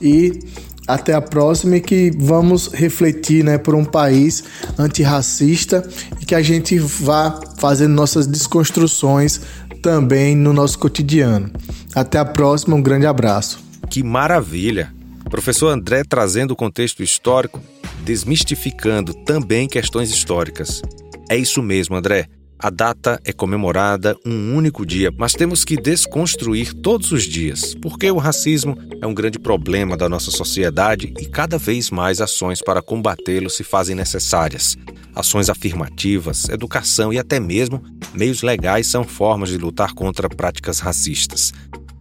e 0.00 0.40
até 0.86 1.14
a 1.14 1.20
próxima 1.20 1.76
e 1.76 1.80
que 1.80 2.10
vamos 2.14 2.68
refletir 2.68 3.42
né, 3.42 3.56
por 3.56 3.74
um 3.74 3.84
país 3.84 4.44
antirracista 4.78 5.88
e 6.20 6.26
que 6.26 6.34
a 6.34 6.42
gente 6.42 6.78
vá 6.78 7.40
fazendo 7.56 7.94
nossas 7.94 8.26
desconstruções 8.26 9.40
também 9.84 10.34
no 10.34 10.54
nosso 10.54 10.78
cotidiano. 10.78 11.50
Até 11.94 12.18
a 12.18 12.24
próxima, 12.24 12.74
um 12.74 12.80
grande 12.80 13.06
abraço. 13.06 13.62
Que 13.90 14.02
maravilha! 14.02 14.90
Professor 15.28 15.68
André 15.68 16.02
trazendo 16.02 16.52
o 16.52 16.56
contexto 16.56 17.02
histórico, 17.02 17.60
desmistificando 18.02 19.12
também 19.12 19.68
questões 19.68 20.08
históricas. 20.08 20.80
É 21.28 21.36
isso 21.36 21.62
mesmo, 21.62 21.94
André. 21.96 22.28
A 22.58 22.70
data 22.70 23.20
é 23.24 23.32
comemorada 23.32 24.16
um 24.24 24.54
único 24.54 24.86
dia, 24.86 25.12
mas 25.18 25.32
temos 25.32 25.64
que 25.64 25.76
desconstruir 25.76 26.72
todos 26.72 27.12
os 27.12 27.24
dias, 27.24 27.74
porque 27.74 28.10
o 28.10 28.16
racismo 28.16 28.78
é 29.02 29.06
um 29.06 29.12
grande 29.12 29.38
problema 29.38 29.96
da 29.96 30.08
nossa 30.08 30.30
sociedade 30.30 31.12
e 31.18 31.26
cada 31.26 31.58
vez 31.58 31.90
mais 31.90 32.20
ações 32.20 32.62
para 32.62 32.80
combatê-lo 32.80 33.50
se 33.50 33.64
fazem 33.64 33.94
necessárias. 33.94 34.76
Ações 35.14 35.50
afirmativas, 35.50 36.48
educação 36.48 37.12
e 37.12 37.18
até 37.18 37.38
mesmo 37.38 37.82
meios 38.14 38.42
legais 38.42 38.86
são 38.86 39.04
formas 39.04 39.50
de 39.50 39.58
lutar 39.58 39.92
contra 39.92 40.28
práticas 40.28 40.78
racistas. 40.78 41.52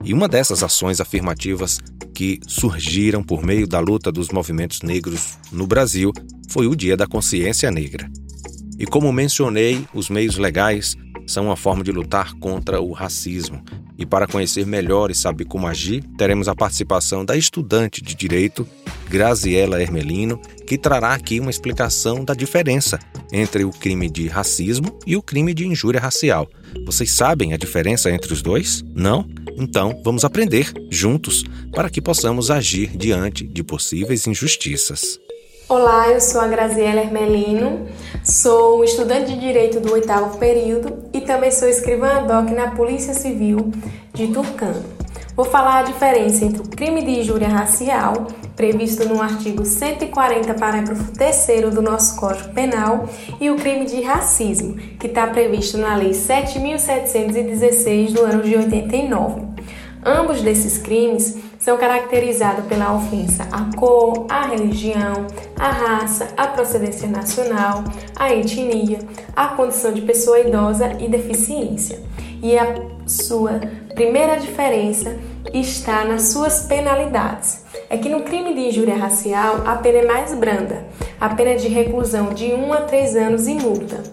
E 0.04 0.14
uma 0.14 0.28
dessas 0.28 0.64
ações 0.64 1.02
afirmativas 1.02 1.80
que 2.14 2.40
surgiram 2.48 3.24
por 3.24 3.44
meio 3.44 3.68
da 3.68 3.80
luta 3.80 4.12
dos 4.12 4.30
movimentos 4.30 4.82
negros 4.82 5.38
no 5.52 5.66
Brasil 5.66 6.14
foi 6.48 6.68
o 6.68 6.76
Dia 6.76 6.96
da 6.96 7.08
Consciência 7.08 7.72
Negra. 7.72 8.10
E 8.78 8.86
como 8.86 9.12
mencionei, 9.12 9.86
os 9.94 10.10
meios 10.10 10.38
legais 10.38 10.98
são 11.26 11.46
uma 11.46 11.56
forma 11.56 11.84
de 11.84 11.92
lutar 11.92 12.34
contra 12.36 12.82
o 12.82 12.92
racismo. 12.92 13.64
E 13.98 14.06
para 14.06 14.28
conhecer 14.28 14.66
melhor 14.66 15.12
e 15.12 15.16
saber 15.16 15.46
como 15.46 15.68
agir, 15.68 16.04
teremos 16.18 16.48
a 16.48 16.56
participação 16.56 17.24
da 17.24 17.38
estudante 17.38 18.02
de 18.02 18.16
direito 18.16 18.68
Graziela 19.08 19.82
Hermelino, 19.82 20.42
que 20.66 20.78
trará 20.78 21.14
aqui 21.14 21.40
uma 21.40 21.52
explicação 21.52 22.26
da 22.26 22.34
diferença 22.34 23.00
entre 23.32 23.64
o 23.64 23.70
crime 23.70 24.10
de 24.10 24.28
racismo 24.28 24.98
e 25.06 25.16
o 25.16 25.22
crime 25.22 25.54
de 25.54 25.68
injúria 25.68 26.02
racial. 26.02 26.50
Vocês 26.86 27.12
sabem 27.12 27.54
a 27.54 27.58
diferença 27.58 28.10
entre 28.12 28.34
os 28.34 28.42
dois? 28.42 28.84
Não? 28.96 29.28
Então, 29.56 30.02
vamos 30.04 30.26
aprender 30.26 30.72
juntos 30.90 31.44
para 31.72 31.90
que 31.90 32.02
possamos 32.02 32.50
agir 32.50 32.98
diante 32.98 33.46
de 33.46 33.64
possíveis 33.64 34.26
injustiças. 34.26 35.20
Olá, 35.70 36.10
eu 36.10 36.20
sou 36.20 36.42
a 36.42 36.48
Graziela 36.48 37.00
Hermelino, 37.00 37.88
sou 38.22 38.84
estudante 38.84 39.32
de 39.32 39.40
Direito 39.40 39.80
do 39.80 39.94
oitavo 39.94 40.38
período 40.38 41.06
e 41.14 41.22
também 41.22 41.52
sou 41.52 41.70
escrivã 41.70 42.22
doc 42.24 42.50
na 42.50 42.72
Polícia 42.72 43.14
Civil 43.14 43.72
de 44.14 44.28
Turcano. 44.28 44.84
Vou 45.34 45.46
falar 45.46 45.80
a 45.80 45.84
diferença 45.84 46.44
entre 46.44 46.62
o 46.62 46.68
crime 46.68 47.02
de 47.02 47.22
injúria 47.22 47.48
racial, 47.48 48.28
previsto 48.58 49.08
no 49.08 49.22
artigo 49.22 49.64
140, 49.64 50.54
parágrafo 50.56 51.14
3 51.14 51.74
do 51.74 51.82
nosso 51.82 52.18
Código 52.18 52.54
Penal, 52.54 53.08
e 53.40 53.50
o 53.50 53.56
crime 53.56 53.86
de 53.86 54.02
racismo, 54.02 54.76
que 54.76 55.08
está 55.08 55.28
previsto 55.28 55.78
na 55.78 55.96
Lei 55.96 56.12
7.716 56.12 58.12
do 58.12 58.22
ano 58.22 58.44
de 58.44 58.58
89. 58.58 59.54
Ambos 60.06 60.42
desses 60.42 60.78
crimes 60.78 61.38
são 61.64 61.78
caracterizados 61.78 62.66
pela 62.66 62.94
ofensa 62.94 63.48
à 63.50 63.74
cor, 63.78 64.26
à 64.28 64.48
religião, 64.48 65.26
à 65.58 65.70
raça, 65.70 66.28
à 66.36 66.48
procedência 66.48 67.08
nacional, 67.08 67.86
à 68.18 68.34
etnia, 68.34 69.00
à 69.34 69.48
condição 69.48 69.94
de 69.94 70.02
pessoa 70.02 70.42
idosa 70.42 70.92
e 71.00 71.08
deficiência. 71.08 72.02
E 72.42 72.58
a 72.58 72.76
sua 73.08 73.62
primeira 73.96 74.36
diferença 74.36 75.18
está 75.54 76.04
nas 76.04 76.24
suas 76.24 76.64
penalidades. 76.64 77.64
É 77.90 77.98
que 77.98 78.10
no 78.10 78.24
crime 78.24 78.54
de 78.54 78.68
injúria 78.68 78.98
racial 78.98 79.64
a 79.66 79.78
pena 79.78 80.00
é 80.00 80.06
mais 80.06 80.36
branda, 80.36 80.84
a 81.18 81.30
pena 81.30 81.52
é 81.52 81.56
de 81.56 81.70
reclusão 81.70 82.34
de 82.34 82.54
1 82.54 82.74
a 82.74 82.82
3 82.82 83.16
anos 83.16 83.48
e 83.48 83.54
multa. 83.54 84.04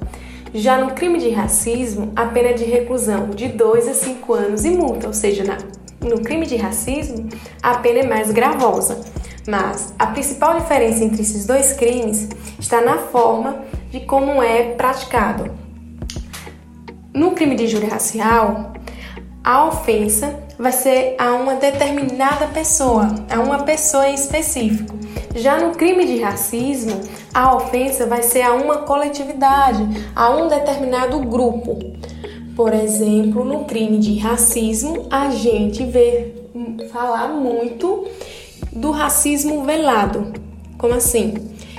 Já 0.54 0.78
no 0.78 0.92
crime 0.92 1.18
de 1.18 1.30
racismo, 1.30 2.12
a 2.14 2.26
pena 2.26 2.50
é 2.50 2.52
de 2.52 2.64
reclusão 2.64 3.30
de 3.30 3.48
2 3.48 3.88
a 3.88 3.94
5 3.94 4.34
anos 4.34 4.64
e 4.64 4.70
multa, 4.70 5.08
ou 5.08 5.12
seja, 5.12 5.42
na 5.42 5.58
no 6.00 6.20
crime 6.20 6.46
de 6.46 6.56
racismo, 6.56 7.28
a 7.62 7.78
pena 7.78 8.00
é 8.00 8.06
mais 8.06 8.30
gravosa. 8.30 9.00
Mas 9.48 9.94
a 9.98 10.06
principal 10.08 10.58
diferença 10.58 11.04
entre 11.04 11.22
esses 11.22 11.46
dois 11.46 11.72
crimes 11.72 12.28
está 12.58 12.80
na 12.80 12.98
forma 12.98 13.64
de 13.90 14.00
como 14.00 14.42
é 14.42 14.74
praticado. 14.74 15.50
No 17.12 17.32
crime 17.32 17.56
de 17.56 17.64
injúria 17.64 17.88
racial, 17.88 18.72
a 19.42 19.66
ofensa 19.66 20.38
vai 20.58 20.72
ser 20.72 21.16
a 21.18 21.32
uma 21.32 21.54
determinada 21.54 22.46
pessoa, 22.48 23.08
a 23.30 23.40
uma 23.40 23.64
pessoa 23.64 24.08
em 24.08 24.14
específico. 24.14 24.94
Já 25.34 25.58
no 25.58 25.72
crime 25.72 26.04
de 26.04 26.20
racismo, 26.20 27.00
a 27.32 27.54
ofensa 27.54 28.06
vai 28.06 28.22
ser 28.22 28.42
a 28.42 28.52
uma 28.52 28.78
coletividade, 28.78 29.82
a 30.14 30.30
um 30.30 30.48
determinado 30.48 31.18
grupo. 31.20 31.78
Por 32.60 32.74
exemplo, 32.74 33.42
no 33.42 33.64
crime 33.64 33.96
de 33.96 34.18
racismo, 34.18 35.06
a 35.10 35.30
gente 35.30 35.82
vê 35.82 36.34
falar 36.92 37.28
muito 37.28 38.06
do 38.70 38.90
racismo 38.90 39.64
velado. 39.64 40.30
Como 40.76 40.92
assim? 40.92 41.32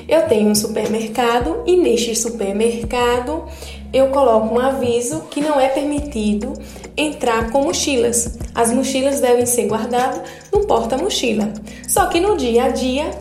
Eu 0.08 0.24
tenho 0.24 0.50
um 0.50 0.56
supermercado 0.56 1.62
e 1.68 1.78
neste 1.78 2.16
supermercado 2.16 3.44
eu 3.94 4.08
coloco 4.08 4.56
um 4.56 4.60
aviso 4.60 5.22
que 5.30 5.40
não 5.40 5.60
é 5.60 5.68
permitido 5.70 6.52
entrar 6.98 7.52
com 7.52 7.62
mochilas. 7.62 8.40
As 8.56 8.74
mochilas 8.74 9.20
devem 9.20 9.46
ser 9.46 9.68
guardadas 9.68 10.24
no 10.52 10.66
porta-mochila. 10.66 11.54
Só 11.88 12.08
que 12.08 12.20
no 12.20 12.36
dia 12.36 12.64
a 12.64 12.70
dia 12.70 13.12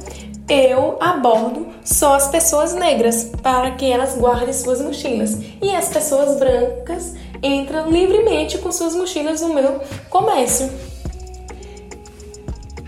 eu 0.49 0.97
abordo 0.99 1.67
só 1.85 2.15
as 2.15 2.27
pessoas 2.29 2.73
negras 2.73 3.31
para 3.43 3.73
que 3.73 3.85
elas 3.85 4.17
guardem 4.17 4.55
suas 4.55 4.81
mochilas 4.81 5.37
e 5.61 5.75
as 5.77 5.91
pessoas 5.91 6.39
brancas 6.39 7.15
entram 7.43 7.91
livremente 7.91 8.59
com 8.59 8.71
suas 8.71 8.95
mochilas 8.95 9.41
no 9.41 9.55
meu 9.55 9.81
comércio. 10.09 10.71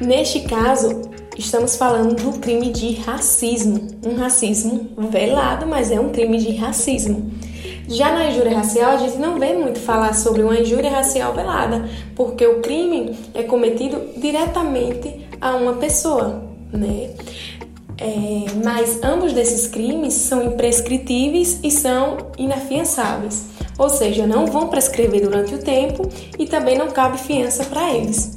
Neste 0.01 0.41
caso, 0.41 1.03
estamos 1.39 1.77
falando 1.77 2.15
do 2.15 2.39
crime 2.39 2.71
de 2.71 2.95
racismo, 2.95 3.89
um 4.05 4.17
racismo 4.17 4.91
velado, 5.11 5.67
mas 5.67 5.91
é 5.91 6.01
um 6.01 6.11
crime 6.11 6.39
de 6.39 6.57
racismo. 6.57 7.31
Já 7.89 8.13
na 8.13 8.27
injúria 8.27 8.57
racial, 8.57 8.93
a 8.93 8.97
gente 8.97 9.17
não 9.19 9.39
vê 9.39 9.55
muito 9.55 9.79
falar 9.79 10.15
sobre 10.15 10.43
uma 10.43 10.59
injúria 10.59 10.91
racial 10.91 11.33
velada, 11.35 11.89
porque 12.15 12.47
o 12.47 12.61
crime 12.61 13.17
é 13.35 13.43
cometido 13.43 14.01
diretamente 14.17 15.27
a 15.41 15.57
uma 15.57 15.75
pessoa, 15.75 16.43
né? 16.73 17.11
É, 17.99 18.65
mas 18.65 18.99
ambos 19.05 19.33
desses 19.33 19.69
crimes 19.69 20.15
são 20.15 20.43
imprescritíveis 20.43 21.61
e 21.63 21.71
são 21.71 22.17
inafiançáveis 22.37 23.52
ou 23.79 23.89
seja, 23.89 24.27
não 24.27 24.47
vão 24.47 24.69
prescrever 24.69 25.23
durante 25.23 25.55
o 25.55 25.59
tempo 25.59 26.09
e 26.39 26.47
também 26.47 26.77
não 26.77 26.91
cabe 26.91 27.19
fiança 27.19 27.65
para 27.65 27.93
eles. 27.93 28.37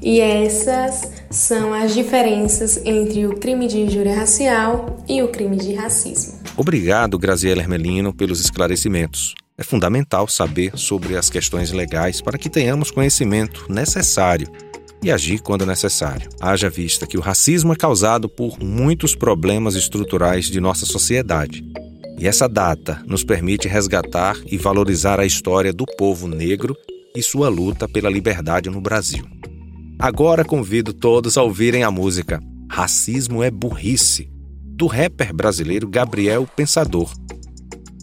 E 0.00 0.20
essas 0.20 1.12
são 1.30 1.72
as 1.72 1.94
diferenças 1.94 2.76
entre 2.84 3.26
o 3.26 3.36
crime 3.36 3.68
de 3.68 3.78
injúria 3.78 4.16
racial 4.16 5.02
e 5.08 5.22
o 5.22 5.28
crime 5.28 5.56
de 5.56 5.74
racismo. 5.74 6.40
Obrigado, 6.56 7.18
Graziela 7.18 7.62
Hermelino, 7.62 8.12
pelos 8.12 8.40
esclarecimentos. 8.40 9.34
É 9.56 9.62
fundamental 9.62 10.26
saber 10.26 10.72
sobre 10.76 11.16
as 11.16 11.30
questões 11.30 11.70
legais 11.70 12.20
para 12.20 12.36
que 12.36 12.50
tenhamos 12.50 12.90
conhecimento 12.90 13.66
necessário 13.68 14.48
e 15.02 15.10
agir 15.10 15.40
quando 15.40 15.64
necessário. 15.64 16.28
Haja 16.40 16.68
vista 16.68 17.06
que 17.06 17.18
o 17.18 17.20
racismo 17.20 17.72
é 17.72 17.76
causado 17.76 18.28
por 18.28 18.58
muitos 18.62 19.14
problemas 19.14 19.74
estruturais 19.74 20.46
de 20.46 20.60
nossa 20.60 20.84
sociedade. 20.84 21.64
E 22.18 22.28
essa 22.28 22.48
data 22.48 23.02
nos 23.06 23.24
permite 23.24 23.68
resgatar 23.68 24.36
e 24.46 24.56
valorizar 24.56 25.18
a 25.18 25.26
história 25.26 25.72
do 25.72 25.84
povo 25.96 26.28
negro 26.28 26.76
e 27.14 27.22
sua 27.22 27.48
luta 27.48 27.88
pela 27.88 28.10
liberdade 28.10 28.70
no 28.70 28.80
Brasil. 28.80 29.24
Agora 29.98 30.44
convido 30.44 30.92
todos 30.92 31.36
a 31.36 31.42
ouvirem 31.42 31.82
a 31.82 31.90
música 31.90 32.40
Racismo 32.70 33.42
é 33.42 33.50
Burrice, 33.50 34.30
do 34.64 34.86
rapper 34.86 35.34
brasileiro 35.34 35.86
Gabriel 35.86 36.46
Pensador. 36.56 37.12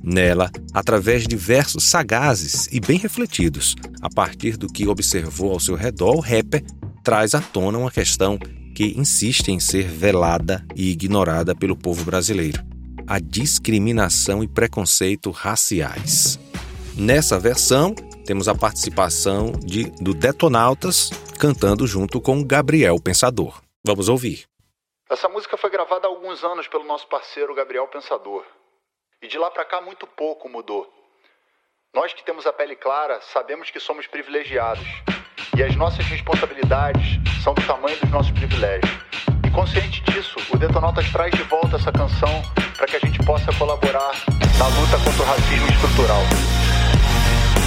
Nela, 0.04 0.52
através 0.74 1.28
de 1.28 1.36
versos 1.36 1.84
sagazes 1.84 2.70
e 2.72 2.80
bem 2.80 3.00
refletidos, 3.00 3.76
a 4.00 4.10
partir 4.10 4.56
do 4.56 4.68
que 4.68 4.88
observou 4.88 5.52
ao 5.52 5.60
seu 5.60 5.76
redor, 5.76 6.16
o 6.16 6.20
rapper 6.20 6.64
traz 7.04 7.34
à 7.34 7.42
tona 7.42 7.80
uma 7.80 7.92
questão 7.92 8.38
que 8.76 8.94
insiste 8.96 9.50
em 9.50 9.60
ser 9.60 9.88
velada 9.88 10.64
e 10.76 10.92
ignorada 10.92 11.56
pelo 11.56 11.76
povo 11.76 12.06
brasileiro: 12.06 12.64
a 13.10 13.18
discriminação 13.20 14.44
e 14.44 14.48
preconceito 14.48 15.32
raciais. 15.32 16.40
Nessa 16.96 17.40
versão, 17.40 17.96
temos 18.24 18.48
a 18.48 18.54
participação 18.54 19.52
de, 19.52 19.90
do 20.00 20.14
Detonautas 20.14 21.10
cantando 21.40 21.88
junto 21.88 22.22
com 22.22 22.46
Gabriel 22.46 23.02
Pensador. 23.02 23.60
Vamos 23.84 24.10
ouvir. 24.10 24.46
Essa 25.10 25.28
música 25.28 25.58
foi 25.58 25.72
gravada 25.72 26.06
há 26.06 26.10
alguns 26.12 26.44
anos 26.44 26.68
pelo 26.68 26.84
nosso 26.84 27.08
parceiro 27.08 27.56
Gabriel 27.56 27.88
Pensador. 27.88 28.46
E 29.24 29.28
de 29.28 29.40
lá 29.40 29.50
para 29.50 29.66
cá 29.66 29.82
muito 29.82 30.06
pouco 30.06 30.48
mudou. 30.48 30.88
Nós 31.96 32.14
que 32.14 32.24
temos 32.24 32.46
a 32.46 32.54
pele 32.54 32.76
clara 32.76 33.20
sabemos 33.22 33.72
que 33.72 33.80
somos 33.80 34.06
privilegiados 34.06 34.86
e 35.58 35.64
as 35.64 35.76
nossas 35.76 36.06
responsabilidades 36.06 37.18
são 37.44 37.56
do 37.56 37.66
tamanho 37.66 38.00
dos 38.00 38.12
nossos 38.12 38.32
privilégios. 38.32 39.09
E 39.50 39.52
consciente 39.52 40.04
disso, 40.04 40.36
o 40.54 40.58
Detonautas 40.58 41.10
traz 41.12 41.34
de 41.34 41.42
volta 41.42 41.76
essa 41.76 41.92
canção 41.92 42.44
para 42.78 42.86
que 42.86 42.98
a 42.98 43.00
gente 43.00 43.18
possa 43.24 43.52
colaborar 43.54 44.12
na 44.60 44.68
luta 44.68 44.96
contra 45.00 45.24
o 45.24 45.26
racismo 45.26 45.68
estrutural. 45.70 46.22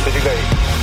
Se 0.04 0.10
liga 0.10 0.30
aí. 0.30 0.81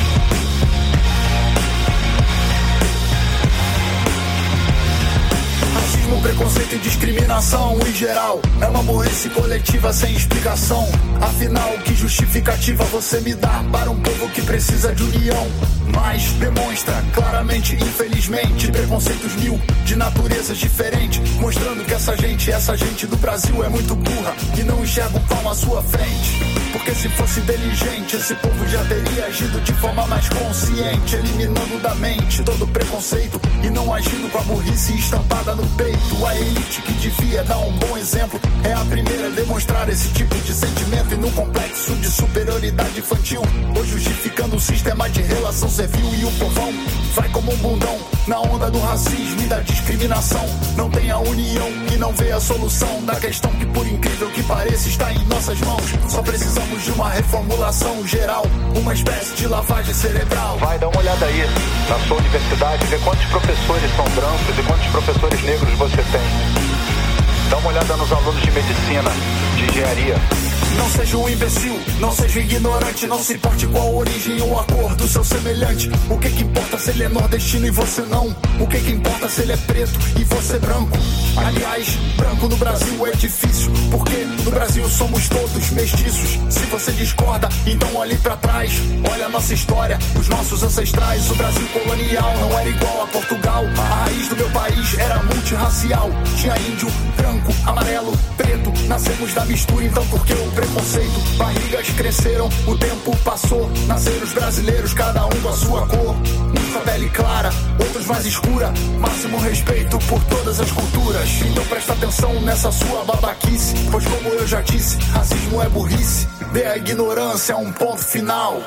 Racismo, 6.10 6.22
preconceito 6.22 6.76
e 6.76 6.80
discriminação 6.80 7.78
em 7.88 7.94
geral. 7.94 8.42
É 8.62 8.68
uma 8.68 8.82
burrice 8.82 9.30
coletiva 9.30 9.94
sem 9.94 10.14
explicação. 10.14 10.88
Afinal, 11.22 11.70
que 11.86 11.94
justificativa 11.94 12.84
você 12.86 13.20
me 13.22 13.36
dá 13.36 13.64
Para 13.72 13.92
um 13.92 14.00
povo 14.00 14.30
que 14.30 14.42
precisa 14.42 14.94
de 14.94 15.04
união? 15.04 15.48
Mas 15.94 16.32
demonstra 16.34 16.94
claramente, 17.14 17.76
infelizmente 17.76 18.72
Preconceitos 18.72 19.36
mil, 19.36 19.60
de 19.84 19.96
naturezas 19.96 20.58
diferentes 20.58 21.20
Mostrando 21.36 21.84
que 21.84 21.94
essa 21.94 22.16
gente, 22.16 22.52
essa 22.52 22.78
gente 22.78 23.06
do 23.06 23.18
Brasil 23.18 23.64
é 23.64 23.70
muito 23.70 23.96
burra 23.96 24.34
E 24.58 24.64
não 24.64 24.82
enxerga 24.82 25.18
o 25.18 25.22
pão 25.22 25.50
à 25.50 25.56
sua 25.56 25.82
frente. 25.84 26.40
Porque 26.72 26.94
se 26.94 27.10
fosse 27.10 27.42
inteligente 27.42 28.16
Esse 28.16 28.36
povo 28.36 28.68
já 28.68 28.84
teria 28.86 29.26
agido 29.26 29.60
de 29.62 29.74
forma 29.74 30.06
mais 30.08 30.30
consciente 30.30 31.16
Eliminando 31.16 31.80
da 31.80 31.96
mente 31.96 32.44
todo 32.44 32.68
preconceito 32.68 33.42
E 33.64 33.70
não 33.70 33.94
agindo 33.94 34.32
com 34.32 34.38
a 34.38 34.42
burrice 34.44 34.94
estampada 34.94 35.56
no 35.56 35.68
peito. 35.72 35.99
A 36.26 36.36
elite 36.36 36.82
que 36.84 36.94
devia 36.94 37.44
dar 37.44 37.58
um 37.58 37.72
bom 37.72 37.98
exemplo 37.98 38.40
é 38.64 38.74
a 38.74 38.86
primeira 38.86 39.28
a 39.28 39.30
demonstrar 39.30 39.90
esse 39.90 40.10
tipo 40.10 40.36
de 40.36 40.54
sentimento. 40.54 41.14
E 41.14 41.18
no 41.18 41.32
complexo 41.32 41.96
de 41.96 42.08
superioridade 42.08 43.00
infantil, 43.00 43.42
hoje 43.76 43.94
justificando 43.94 44.58
o 44.58 44.60
sistema 44.60 45.10
de 45.10 45.22
relação 45.22 45.70
servil 45.70 46.14
e 46.16 46.26
o 46.26 46.32
povão 46.34 46.72
vai 47.16 47.28
como 47.30 47.52
um 47.52 47.58
bundão 47.58 47.98
na 48.28 48.40
onda 48.42 48.70
do 48.70 48.80
racismo 48.80 49.42
e 49.42 49.48
da 49.48 49.60
discriminação. 49.62 50.46
Não 50.76 50.90
tem 50.90 51.10
a 51.10 51.18
união 51.18 51.68
e 51.92 51.98
não 51.98 52.14
vê 52.14 52.32
a 52.32 52.40
solução 52.40 53.04
da 53.06 53.16
questão 53.16 53.52
que, 53.54 53.66
por 53.66 53.88
incrível 53.88 54.30
que 54.30 54.44
pareça, 54.44 54.88
está 54.88 55.12
em 55.12 55.26
nossas 55.26 55.60
mãos. 55.62 55.84
Só 56.08 56.22
precisamos 56.22 56.84
de 56.84 56.92
uma 56.92 57.10
reformulação 57.10 58.06
geral, 58.06 58.46
uma 58.76 58.94
espécie 58.94 59.36
de 59.36 59.48
lavagem 59.48 59.94
cerebral. 59.94 60.58
Vai, 60.60 60.78
dá 60.78 60.88
uma 60.88 61.00
olhada 61.00 61.26
aí 61.26 61.44
na 61.90 62.00
sua 62.08 62.18
universidade, 62.18 62.86
vê 62.86 63.00
quantos 63.00 63.26
professores 63.26 63.96
são 63.96 64.06
brancos 64.10 64.60
e 64.60 64.64
quantos 64.64 64.88
professores 64.88 65.42
negros 65.44 65.74
você 65.74 65.89
tem. 65.98 67.50
Dá 67.50 67.58
uma 67.58 67.70
olhada 67.70 67.98
nos 67.98 68.12
alunos 68.12 68.42
de 68.42 68.52
medicina, 68.52 69.10
de 69.58 69.66
engenharia. 69.66 70.49
Não 70.78 70.90
seja 70.90 71.18
um 71.18 71.30
imbecil, 71.30 71.80
não 72.00 72.12
seja 72.12 72.40
ignorante, 72.40 73.08
não 73.08 73.20
se 73.22 73.34
importe 73.34 73.68
qual 73.68 73.88
a 73.88 73.92
origem 73.92 74.42
ou 74.42 74.60
a 74.60 74.64
cor 74.64 74.96
do 74.96 75.08
seu 75.08 75.24
semelhante. 75.24 75.90
O 76.10 76.18
que 76.18 76.30
que 76.30 76.44
importa 76.44 76.78
se 76.78 76.92
ele 76.92 77.04
é 77.04 77.10
nordestino 77.10 77.68
e 77.68 77.72
você 77.72 78.02
não? 78.04 78.36
O 78.60 78.68
que 78.68 78.80
que 78.80 78.92
importa 78.92 79.28
se 79.30 79.42
ele 79.42 79.54
é 79.54 79.58
preto 79.58 80.00
e 80.20 80.24
você 80.24 80.58
branco? 80.60 80.98
Aliás, 81.38 81.96
branco 82.18 82.48
no 82.48 82.58
Brasil 82.58 83.08
é 83.08 83.12
difícil, 83.12 83.72
porque 83.92 84.18
no 84.44 84.52
Brasil 84.52 84.88
somos 84.90 85.28
todos 85.30 85.70
mestiços. 85.72 86.40
Se 86.50 86.66
você 86.66 86.92
discorda, 86.92 87.50
então 87.66 87.96
olhe 87.96 88.18
para 88.18 88.36
trás. 88.38 88.72
Olha 89.12 89.26
a 89.26 89.30
nossa 89.30 89.54
história, 89.54 89.98
os 90.20 90.28
nossos 90.28 90.64
ancestrais. 90.64 91.30
O 91.32 91.36
Brasil 91.36 91.68
colonial 91.68 92.34
não 92.40 92.60
era 92.60 92.70
igual 92.70 93.04
a 93.04 93.08
Portugal. 93.08 93.64
A 93.78 93.82
raiz 93.82 94.28
do 94.28 94.36
meu 94.36 94.50
país 94.50 94.98
era 94.98 95.22
multirracial. 95.24 96.10
Tinha 96.38 96.58
índio, 96.58 96.90
branco, 97.16 97.54
amarelo, 97.66 98.18
preto. 98.36 98.74
Nascemos 98.88 99.34
da 99.34 99.46
mistura, 99.46 99.86
então 99.86 100.06
por 100.08 100.26
que 100.26 100.34
o 100.34 100.49
preconceito? 100.52 101.38
Barrigas 101.38 101.90
cresceram, 101.92 102.50
o 102.68 102.78
tempo 102.78 103.16
passou. 103.18 103.70
Nasceram 103.88 104.24
os 104.24 104.34
brasileiros, 104.34 104.94
cada 104.94 105.26
um 105.26 105.42
com 105.42 105.50
a 105.50 105.54
sua 105.54 105.88
cor. 105.88 106.16
Uns 106.16 106.76
a 106.76 106.80
pele 106.80 107.10
clara, 107.10 107.50
outros 107.80 108.06
mais 108.06 108.26
escura. 108.26 108.74
Máximo 109.00 109.38
respeito 109.40 109.98
por 110.00 110.24
todas 110.26 110.60
as 110.60 110.72
culturas. 110.72 111.30
Então 111.42 111.66
presta 111.66 111.94
atenção 111.94 112.42
nessa 112.42 112.72
sua 112.72 113.04
babaquice. 113.04 113.76
Pois 113.92 114.06
como 114.06 114.30
eu 114.30 114.48
já 114.48 114.62
disse, 114.62 114.98
racismo 115.12 115.62
é 115.62 115.70
burrice. 115.70 116.28
Dê 116.54 116.66
a 116.66 116.78
ignorância 116.78 117.58
um 117.58 117.72
ponto 117.72 118.04
final. 118.04 118.62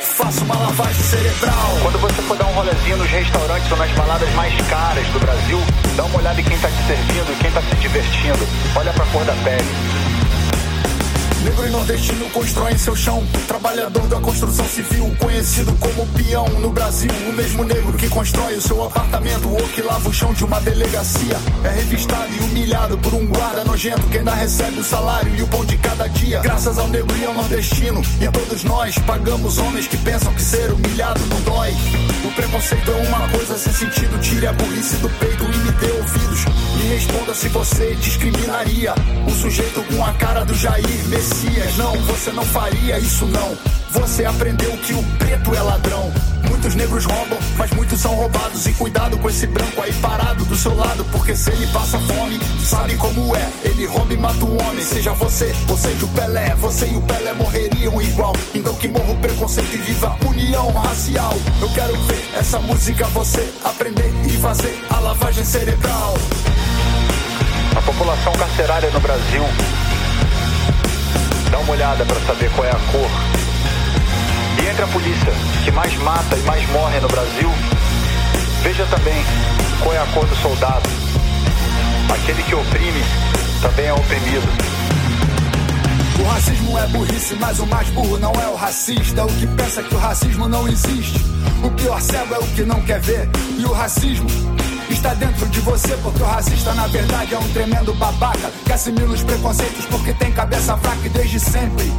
Faça 0.00 0.44
uma 0.44 0.58
lavagem 0.58 1.02
cerebral. 1.02 1.78
Quando 1.80 1.98
você 2.00 2.22
for 2.22 2.36
dar 2.36 2.46
um 2.46 2.52
rolezinho 2.52 2.96
nos 2.96 3.08
restaurantes 3.08 3.70
ou 3.70 3.78
nas 3.78 3.90
baladas 3.92 4.28
mais 4.34 4.54
caras 4.68 5.06
do 5.08 5.20
Brasil, 5.20 5.58
dá 5.96 6.04
uma 6.04 6.18
olhada 6.18 6.40
em 6.40 6.44
quem 6.44 6.58
tá 6.58 6.68
te 6.68 6.86
servindo 6.86 7.32
e 7.32 7.36
quem 7.36 7.50
tá 7.52 7.62
se 7.62 7.76
divertindo. 7.76 8.48
Olha 8.76 8.92
pra 8.92 9.06
cor 9.06 9.24
da 9.24 9.32
pele. 9.44 10.11
Negro 11.42 11.66
e 11.66 11.70
nordestino 11.70 12.30
constroem 12.30 12.78
seu 12.78 12.94
chão. 12.94 13.26
Trabalhador 13.48 14.06
da 14.06 14.20
construção 14.20 14.64
civil, 14.64 15.12
conhecido 15.18 15.72
como 15.80 16.06
peão 16.08 16.48
no 16.60 16.70
Brasil. 16.70 17.10
O 17.28 17.32
mesmo 17.32 17.64
negro 17.64 17.92
que 17.94 18.08
constrói 18.08 18.54
o 18.54 18.60
seu 18.62 18.84
apartamento 18.84 19.48
ou 19.50 19.68
que 19.70 19.82
lava 19.82 20.08
o 20.08 20.12
chão 20.12 20.32
de 20.32 20.44
uma 20.44 20.60
delegacia. 20.60 21.36
É 21.64 21.70
revistado 21.70 22.32
e 22.32 22.38
humilhado 22.44 22.96
por 22.98 23.12
um 23.14 23.26
guarda 23.26 23.64
nojento 23.64 24.02
que 24.06 24.18
ainda 24.18 24.34
recebe 24.34 24.78
o 24.78 24.84
salário 24.84 25.34
e 25.34 25.42
o 25.42 25.48
pão 25.48 25.64
de 25.64 25.76
cada 25.78 26.06
dia. 26.06 26.38
Graças 26.40 26.78
ao 26.78 26.86
negro 26.86 27.16
e 27.16 27.24
ao 27.24 27.34
nordestino. 27.34 28.02
E 28.20 28.30
todos 28.30 28.62
nós 28.62 28.96
pagamos 28.98 29.58
homens 29.58 29.88
que 29.88 29.96
pensam 29.96 30.32
que 30.34 30.42
ser 30.42 30.70
humilhado 30.70 31.20
não 31.26 31.40
dói. 31.40 31.74
O 32.24 32.32
preconceito 32.34 32.90
é 32.90 32.94
uma 32.94 33.28
coisa 33.28 33.58
sem 33.58 33.72
sentido. 33.72 34.18
Tire 34.20 34.46
a 34.46 34.52
burrice 34.52 34.96
do 34.96 35.08
peito 35.10 35.44
e 35.44 35.56
me 35.58 35.72
dê 35.72 35.92
ouvidos. 35.92 36.44
Me 36.76 36.82
responda 36.94 37.34
se 37.34 37.48
você 37.48 37.94
discriminaria 37.96 38.94
o 39.26 39.30
sujeito 39.30 39.82
com 39.84 40.04
a 40.04 40.12
cara 40.14 40.44
do 40.44 40.54
Jair 40.54 41.08
Messias. 41.08 41.76
Não, 41.76 41.92
você 42.02 42.32
não 42.32 42.44
faria 42.44 42.98
isso 42.98 43.26
não. 43.26 43.56
Você 43.90 44.24
aprendeu 44.24 44.76
que 44.78 44.94
o 44.94 45.02
preto 45.18 45.54
é 45.54 45.62
ladrão. 45.62 46.12
Muitos 46.52 46.74
negros 46.74 47.06
roubam, 47.06 47.38
mas 47.56 47.70
muitos 47.70 47.98
são 47.98 48.14
roubados. 48.14 48.66
E 48.66 48.72
cuidado 48.74 49.16
com 49.16 49.30
esse 49.30 49.46
branco 49.46 49.80
aí 49.80 49.90
parado 49.94 50.44
do 50.44 50.54
seu 50.54 50.74
lado, 50.76 51.02
porque 51.06 51.34
se 51.34 51.50
ele 51.50 51.66
passa 51.68 51.98
fome, 51.98 52.38
sabe 52.62 52.94
como 52.96 53.34
é. 53.34 53.48
Ele 53.64 53.86
rouba 53.86 54.12
e 54.12 54.16
mata 54.18 54.44
o 54.44 54.62
homem, 54.62 54.84
seja 54.84 55.12
você, 55.14 55.50
ou 55.66 55.78
seja 55.78 56.04
o 56.04 56.08
Pelé. 56.08 56.54
Você 56.56 56.86
e 56.86 56.96
o 56.96 57.00
Pelé 57.00 57.32
morreriam 57.32 58.02
igual. 58.02 58.34
Então 58.54 58.74
que 58.74 58.86
morra 58.86 59.12
o 59.12 59.16
preconceito 59.16 59.74
e 59.74 59.78
viva 59.78 60.08
a 60.08 60.28
união 60.28 60.70
racial. 60.72 61.34
Eu 61.60 61.70
quero 61.70 61.96
ver 62.02 62.22
essa 62.38 62.58
música 62.60 63.06
você 63.06 63.50
aprender 63.64 64.12
e 64.26 64.32
fazer 64.32 64.78
a 64.90 65.00
lavagem 65.00 65.44
cerebral. 65.44 66.14
A 67.74 67.80
população 67.80 68.32
carcerária 68.34 68.90
no 68.90 69.00
Brasil 69.00 69.42
Dá 71.50 71.58
uma 71.58 71.72
olhada 71.72 72.04
para 72.06 72.20
saber 72.20 72.50
qual 72.52 72.66
é 72.66 72.70
a 72.70 72.80
cor. 72.90 73.31
E 74.60 74.68
entre 74.68 74.82
a 74.82 74.86
polícia 74.88 75.32
que 75.64 75.70
mais 75.70 75.94
mata 75.98 76.36
e 76.36 76.42
mais 76.42 76.68
morre 76.70 77.00
no 77.00 77.08
Brasil, 77.08 77.50
veja 78.62 78.84
também 78.86 79.24
qual 79.82 79.94
é 79.94 79.98
a 79.98 80.06
cor 80.06 80.26
do 80.26 80.36
soldado. 80.36 80.88
Aquele 82.12 82.42
que 82.42 82.54
oprime 82.54 83.02
também 83.60 83.86
é 83.86 83.92
oprimido. 83.92 84.48
O 86.20 86.24
racismo 86.24 86.78
é 86.78 86.86
burrice, 86.88 87.34
mas 87.36 87.58
o 87.58 87.66
mais 87.66 87.88
burro 87.90 88.18
não 88.18 88.32
é 88.32 88.46
o 88.46 88.54
racista. 88.54 89.24
O 89.24 89.28
que 89.28 89.46
pensa 89.46 89.82
que 89.82 89.94
o 89.94 89.98
racismo 89.98 90.48
não 90.48 90.68
existe. 90.68 91.18
O 91.64 91.70
pior 91.70 92.00
cego 92.00 92.34
é 92.34 92.38
o 92.38 92.46
que 92.48 92.62
não 92.64 92.80
quer 92.82 93.00
ver. 93.00 93.28
E 93.58 93.64
o 93.64 93.72
racismo 93.72 94.28
está 94.88 95.14
dentro 95.14 95.46
de 95.48 95.60
você, 95.60 95.96
porque 96.02 96.22
o 96.22 96.26
racista 96.26 96.74
na 96.74 96.86
verdade 96.86 97.34
é 97.34 97.38
um 97.38 97.48
tremendo 97.48 97.92
babaca 97.94 98.52
que 98.64 98.72
assimila 98.72 99.14
os 99.14 99.22
preconceitos 99.22 99.84
porque 99.86 100.12
tem 100.12 100.30
cabeça 100.32 100.76
fraca 100.76 101.08
desde 101.08 101.40
sempre. 101.40 101.90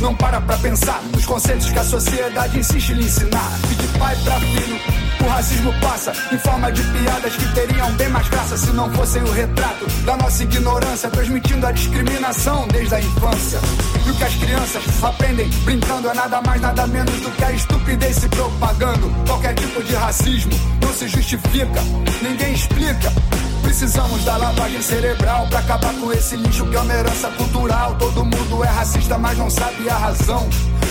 Não 0.00 0.14
para 0.14 0.40
pra 0.40 0.56
pensar 0.58 1.02
nos 1.12 1.26
conceitos 1.26 1.70
que 1.70 1.78
a 1.78 1.84
sociedade 1.84 2.58
insiste 2.58 2.94
lhe 2.94 3.04
ensinar. 3.04 3.58
E 3.70 3.74
de 3.74 3.98
pai 3.98 4.16
pra 4.24 4.40
filho, 4.40 4.80
O 5.20 5.28
racismo 5.28 5.72
passa 5.80 6.12
em 6.32 6.38
forma 6.38 6.72
de 6.72 6.82
piadas 6.82 7.36
que 7.36 7.54
teriam 7.54 7.92
bem 7.92 8.08
mais 8.08 8.26
graça 8.28 8.56
se 8.56 8.70
não 8.70 8.90
fossem 8.94 9.22
o 9.22 9.30
retrato 9.30 9.86
da 10.04 10.16
nossa 10.16 10.42
ignorância, 10.42 11.10
transmitindo 11.10 11.66
a 11.66 11.72
discriminação 11.72 12.66
desde 12.68 12.94
a 12.94 13.00
infância. 13.00 13.60
E 14.06 14.10
o 14.10 14.14
que 14.14 14.24
as 14.24 14.34
crianças 14.36 14.82
aprendem 15.04 15.48
brincando 15.64 16.08
é 16.08 16.14
nada 16.14 16.40
mais, 16.42 16.60
nada 16.60 16.86
menos 16.86 17.20
do 17.20 17.30
que 17.32 17.44
a 17.44 17.52
estupidez 17.52 18.16
se 18.16 18.28
propagando. 18.28 19.10
Qualquer 19.26 19.54
tipo 19.54 19.82
de 19.84 19.94
racismo 19.94 20.52
não 20.82 20.92
se 20.94 21.06
justifica, 21.08 21.80
ninguém 22.22 22.54
explica. 22.54 23.12
Precisamos 23.62 24.24
da 24.24 24.36
lavagem 24.36 24.82
cerebral 24.82 25.46
pra 25.48 25.60
acabar 25.60 25.94
com 25.94 26.12
esse 26.12 26.36
lixo 26.36 26.66
que 26.66 26.76
é 26.76 26.80
uma 26.80 26.94
herança 26.94 27.28
cultural. 27.30 27.94
Todo 27.98 28.24
mundo 28.24 28.64
é 28.64 28.68
racista, 28.68 29.18
mas 29.18 29.38
não 29.38 29.48
sabe 29.48 29.88
a 29.88 29.96
razão. 29.96 30.48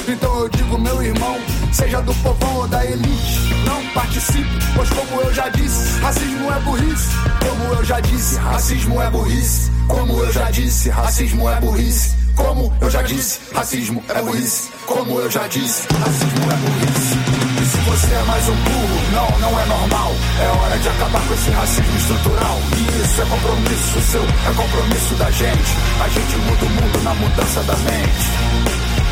Então 0.08 0.40
eu 0.40 0.50
digo, 0.50 0.78
meu 0.78 1.04
irmão, 1.04 1.38
seja 1.72 2.02
do 2.02 2.14
povão 2.16 2.56
ou 2.56 2.68
da 2.68 2.84
elite, 2.84 3.54
não 3.66 3.86
participe, 3.94 4.50
pois 4.76 4.90
como 4.90 5.22
eu 5.22 5.34
já 5.34 5.50
disse, 5.50 6.00
racismo 6.00 6.52
é 6.52 6.60
burrice. 6.62 7.10
Como 7.40 7.74
eu 7.76 7.86
já 7.86 8.00
disse, 8.00 8.36
racismo 8.38 9.02
é 9.02 9.10
burrice. 9.10 9.72
Como 9.88 10.20
eu 10.24 10.32
já 10.32 10.52
disse, 10.52 10.90
racismo 10.90 11.50
é 11.50 11.60
burrice. 11.60 12.16
Como 12.36 12.74
eu 12.82 12.90
já 12.90 13.02
disse, 13.02 13.40
racismo 13.54 14.04
é 14.10 14.22
burrice. 14.22 14.70
Como 14.86 15.20
eu 15.20 15.30
já 15.30 15.48
disse, 15.48 15.88
racismo 15.94 16.52
é 16.52 16.56
burrice. 16.56 17.39
Se 17.70 17.78
você 17.82 18.16
é 18.16 18.24
mais 18.24 18.50
um 18.50 18.56
burro, 18.56 19.00
não, 19.14 19.40
não 19.40 19.60
é 19.60 19.66
normal. 19.66 20.12
É 20.42 20.48
hora 20.58 20.80
de 20.80 20.90
acabar 20.90 21.22
com 21.22 21.34
esse 21.36 21.52
racismo 21.52 21.98
estrutural. 21.98 22.60
E 22.76 23.04
isso 23.04 23.22
é 23.22 23.26
compromisso 23.26 24.02
seu, 24.02 24.24
é 24.24 24.54
compromisso 24.56 25.14
da 25.14 25.30
gente. 25.30 25.78
A 26.04 26.10
gente 26.10 26.36
muda 26.38 26.66
o 26.66 26.70
mundo 26.70 27.04
na 27.04 27.14
mudança 27.14 27.62
da 27.62 27.76
mente. 27.78 28.26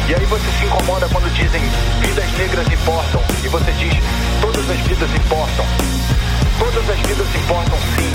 E 0.10 0.16
aí 0.16 0.26
você 0.26 0.52
se 0.58 0.66
incomoda 0.66 1.08
quando 1.10 1.32
dizem 1.36 1.62
vidas 2.02 2.32
negras 2.32 2.68
importam. 2.74 3.22
E 3.44 3.48
você 3.48 3.72
diz 3.74 3.94
todas 4.42 4.70
as 4.72 4.80
vidas 4.80 5.10
importam. 5.14 5.66
Todas 6.58 6.90
as 6.90 7.00
vidas 7.08 7.28
importam 7.36 7.78
sim. 7.94 8.12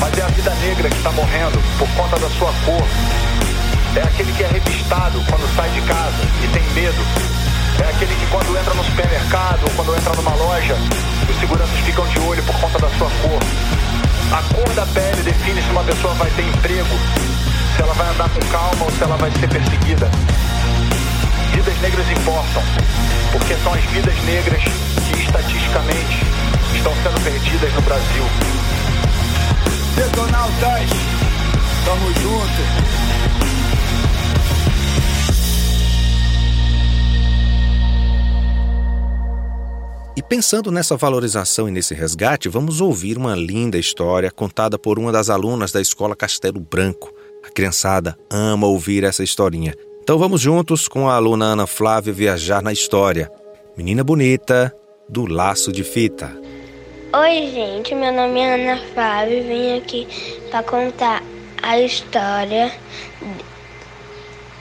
Mas 0.00 0.18
é 0.18 0.22
a 0.22 0.28
vida 0.28 0.54
negra 0.56 0.90
que 0.90 0.96
está 0.96 1.12
morrendo 1.12 1.62
por 1.78 1.88
conta 1.90 2.18
da 2.18 2.30
sua 2.30 2.52
cor. 2.64 2.84
É 3.94 4.02
aquele 4.02 4.32
que 4.32 4.42
é 4.42 4.48
revistado 4.48 5.22
quando 5.30 5.54
sai 5.54 5.70
de 5.70 5.80
casa 5.82 6.24
e 6.42 6.48
tem 6.48 6.62
medo. 6.74 7.33
É 7.82 7.88
aquele 7.88 8.14
que 8.14 8.26
quando 8.26 8.56
entra 8.56 8.74
no 8.74 8.84
supermercado 8.84 9.64
ou 9.64 9.70
quando 9.70 9.96
entra 9.96 10.14
numa 10.14 10.34
loja, 10.34 10.76
os 11.28 11.40
seguranças 11.40 11.78
ficam 11.80 12.06
de 12.08 12.18
olho 12.20 12.42
por 12.44 12.54
conta 12.60 12.78
da 12.78 12.88
sua 12.90 13.10
cor. 13.22 13.40
A 14.32 14.42
cor 14.54 14.74
da 14.74 14.86
pele 14.86 15.22
define 15.22 15.62
se 15.62 15.70
uma 15.70 15.82
pessoa 15.84 16.14
vai 16.14 16.30
ter 16.30 16.42
emprego, 16.42 16.96
se 17.76 17.82
ela 17.82 17.94
vai 17.94 18.08
andar 18.08 18.28
com 18.28 18.40
calma 18.48 18.84
ou 18.84 18.90
se 18.92 19.02
ela 19.02 19.16
vai 19.16 19.30
ser 19.32 19.48
perseguida. 19.48 20.10
Vidas 21.52 21.80
negras 21.80 22.10
importam, 22.10 22.62
porque 23.32 23.54
são 23.62 23.72
as 23.72 23.84
vidas 23.84 24.16
negras 24.24 24.62
que 24.62 25.20
estatisticamente 25.20 26.26
estão 26.74 26.92
sendo 27.02 27.20
perdidas 27.22 27.72
no 27.74 27.82
Brasil. 27.82 28.24
Detonautas, 29.96 30.90
tamo 31.84 32.12
junto. 32.20 33.23
E 40.16 40.22
pensando 40.22 40.70
nessa 40.70 40.96
valorização 40.96 41.68
e 41.68 41.72
nesse 41.72 41.92
resgate, 41.92 42.48
vamos 42.48 42.80
ouvir 42.80 43.18
uma 43.18 43.34
linda 43.34 43.76
história 43.76 44.30
contada 44.30 44.78
por 44.78 44.96
uma 44.96 45.10
das 45.10 45.28
alunas 45.28 45.72
da 45.72 45.80
Escola 45.80 46.14
Castelo 46.14 46.60
Branco. 46.60 47.12
A 47.44 47.50
criançada 47.50 48.16
ama 48.30 48.68
ouvir 48.68 49.02
essa 49.02 49.24
historinha. 49.24 49.74
Então 50.04 50.16
vamos 50.16 50.40
juntos 50.40 50.86
com 50.86 51.08
a 51.08 51.16
aluna 51.16 51.46
Ana 51.46 51.66
Flávia 51.66 52.12
viajar 52.12 52.62
na 52.62 52.72
história. 52.72 53.28
Menina 53.76 54.04
bonita 54.04 54.72
do 55.08 55.26
laço 55.26 55.72
de 55.72 55.82
fita. 55.82 56.30
Oi, 57.12 57.50
gente, 57.52 57.92
meu 57.92 58.12
nome 58.12 58.38
é 58.38 58.54
Ana 58.54 58.80
Flávia 58.94 59.40
e 59.40 59.42
vim 59.42 59.78
aqui 59.78 60.06
para 60.48 60.62
contar 60.62 61.24
a 61.60 61.80
história. 61.80 62.72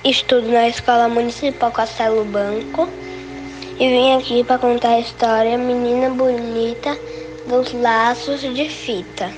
Estudo 0.04 0.48
na 0.48 0.68
Escola 0.68 1.08
Municipal 1.08 1.72
Castelo 1.72 2.26
Branco 2.26 2.90
e 3.80 3.88
vim 3.88 4.14
aqui 4.14 4.44
para 4.44 4.60
contar 4.60 4.90
a 4.90 5.00
história 5.00 5.58
Menina 5.58 6.10
Bonita 6.12 6.98
dos 7.48 7.74
Laços 7.74 8.42
de 8.42 8.70
Fita. 8.70 9.32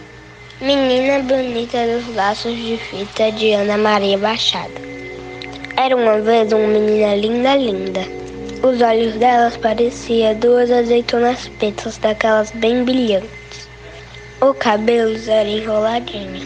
Menina 0.59 1.19
Bonita 1.23 1.77
dos 1.87 2.15
Laços 2.15 2.55
de 2.55 2.77
Fita 2.77 3.31
de 3.31 3.53
Ana 3.53 3.77
Maria 3.77 4.17
Machado. 4.17 4.73
Era 5.77 5.95
uma 5.95 6.19
vez 6.19 6.51
uma 6.51 6.67
menina 6.67 7.15
linda, 7.15 7.55
linda. 7.55 8.01
Os 8.61 8.81
olhos 8.81 9.13
delas 9.15 9.55
pareciam 9.57 10.35
duas 10.35 10.69
azeitonas 10.69 11.47
pretas 11.57 11.97
daquelas 11.97 12.51
bem 12.51 12.83
brilhantes. 12.83 13.69
O 14.41 14.53
cabelo 14.53 15.15
era 15.27 15.47
enroladinho 15.47 16.41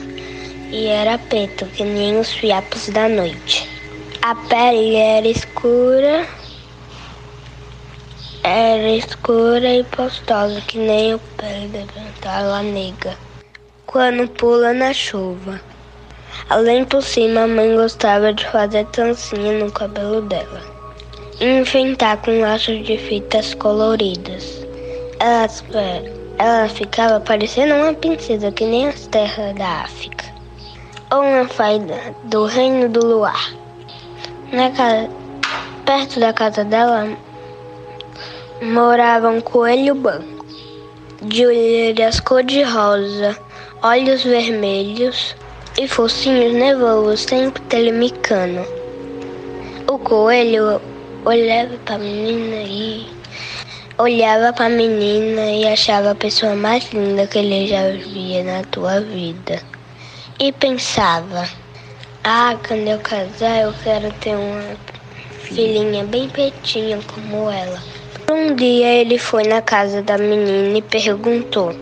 e 0.72 0.88
era 0.88 1.18
preto 1.18 1.66
que 1.66 1.84
nem 1.84 2.20
os 2.20 2.32
fiapos 2.32 2.90
da 2.90 3.10
noite. 3.10 3.68
A 4.22 4.36
pele 4.36 4.96
era 4.96 5.28
escura 5.28 6.39
era 8.44 8.90
escura 8.90 9.74
e 9.76 9.84
pastosa, 9.84 10.62
que 10.62 10.78
nem 10.78 11.14
o 11.14 11.20
pele 11.38 11.68
da 11.68 12.02
ventala 12.02 12.62
negra, 12.64 13.18
quando 13.86 14.28
pula 14.30 14.74
na 14.74 14.94
chuva. 14.94 15.60
Além 16.50 16.86
por 16.86 17.02
cima, 17.04 17.42
a 17.42 17.48
mãe 17.48 17.76
gostava 17.76 18.34
de 18.34 18.46
fazer 18.48 18.86
trancinha 18.88 19.64
no 19.64 19.72
cabelo 19.72 20.22
dela 20.22 20.62
e 21.40 21.60
enfeitar 21.60 22.18
com 22.18 22.40
laços 22.40 22.84
de 22.86 22.98
fitas 22.98 23.54
coloridas. 23.56 24.66
Ela, 25.20 25.48
ela 26.38 26.70
ficava 26.70 27.20
parecendo 27.20 27.76
uma 27.76 27.94
princesa, 27.94 28.52
que 28.52 28.66
nem 28.66 28.88
as 28.88 29.08
terras 29.08 29.54
da 29.56 29.84
África, 29.84 30.26
ou 31.12 31.22
uma 31.22 31.48
faida 31.48 32.16
do 32.24 32.46
reino 32.46 32.88
do 32.90 33.06
luar. 33.06 33.54
Na 34.52 34.72
casa, 34.72 35.10
perto 35.86 36.20
da 36.20 36.34
casa 36.34 36.64
dela, 36.64 37.08
morava 38.62 39.30
um 39.30 39.40
coelho 39.40 39.96
branco, 39.96 40.46
de 41.22 41.46
olheiras 41.46 42.20
cor-de-rosa, 42.20 43.38
olhos 43.82 44.24
vermelhos 44.24 45.34
e 45.78 45.88
focinhos 45.88 46.54
nervosos 46.54 47.22
sempre 47.22 47.62
telemicando. 47.64 48.66
O 49.88 49.98
coelho 49.98 50.82
olhava 51.24 51.78
para 51.86 51.96
a 51.96 52.00
menina 52.00 52.58
e 52.68 53.08
olhava 53.98 54.52
para 54.52 54.66
a 54.66 54.70
menina 54.70 55.50
e 55.52 55.66
achava 55.66 56.12
a 56.12 56.16
pessoa 56.16 56.54
mais 56.54 56.92
linda 56.92 57.28
que 57.28 57.40
ele 57.40 57.66
já 57.66 57.92
via 57.92 58.44
na 58.44 58.64
tua 58.64 59.00
vida. 59.00 59.62
E 60.38 60.52
pensava: 60.52 61.48
"Ah, 62.26 62.58
quando 62.68 62.90
eu 62.90 63.00
casar, 63.00 63.62
eu 63.62 63.74
quero 63.84 64.12
ter 64.16 64.36
uma 64.36 64.76
filhinha 65.44 66.04
bem 66.04 66.28
pretinha 66.28 67.00
como 67.14 67.50
ela." 67.50 67.99
Um 68.32 68.54
dia 68.54 69.02
ele 69.02 69.18
foi 69.18 69.42
na 69.48 69.60
casa 69.60 70.04
da 70.04 70.16
menina 70.16 70.78
e 70.78 70.84
perguntou: 70.84 71.74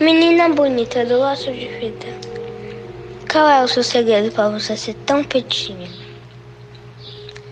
Menina 0.00 0.48
bonita 0.48 1.04
do 1.06 1.20
laço 1.20 1.52
de 1.52 1.68
fita, 1.68 2.08
qual 3.30 3.48
é 3.48 3.62
o 3.62 3.68
seu 3.68 3.84
segredo 3.84 4.32
para 4.32 4.48
você 4.48 4.76
ser 4.76 4.94
tão 5.06 5.22
petinha? 5.22 5.88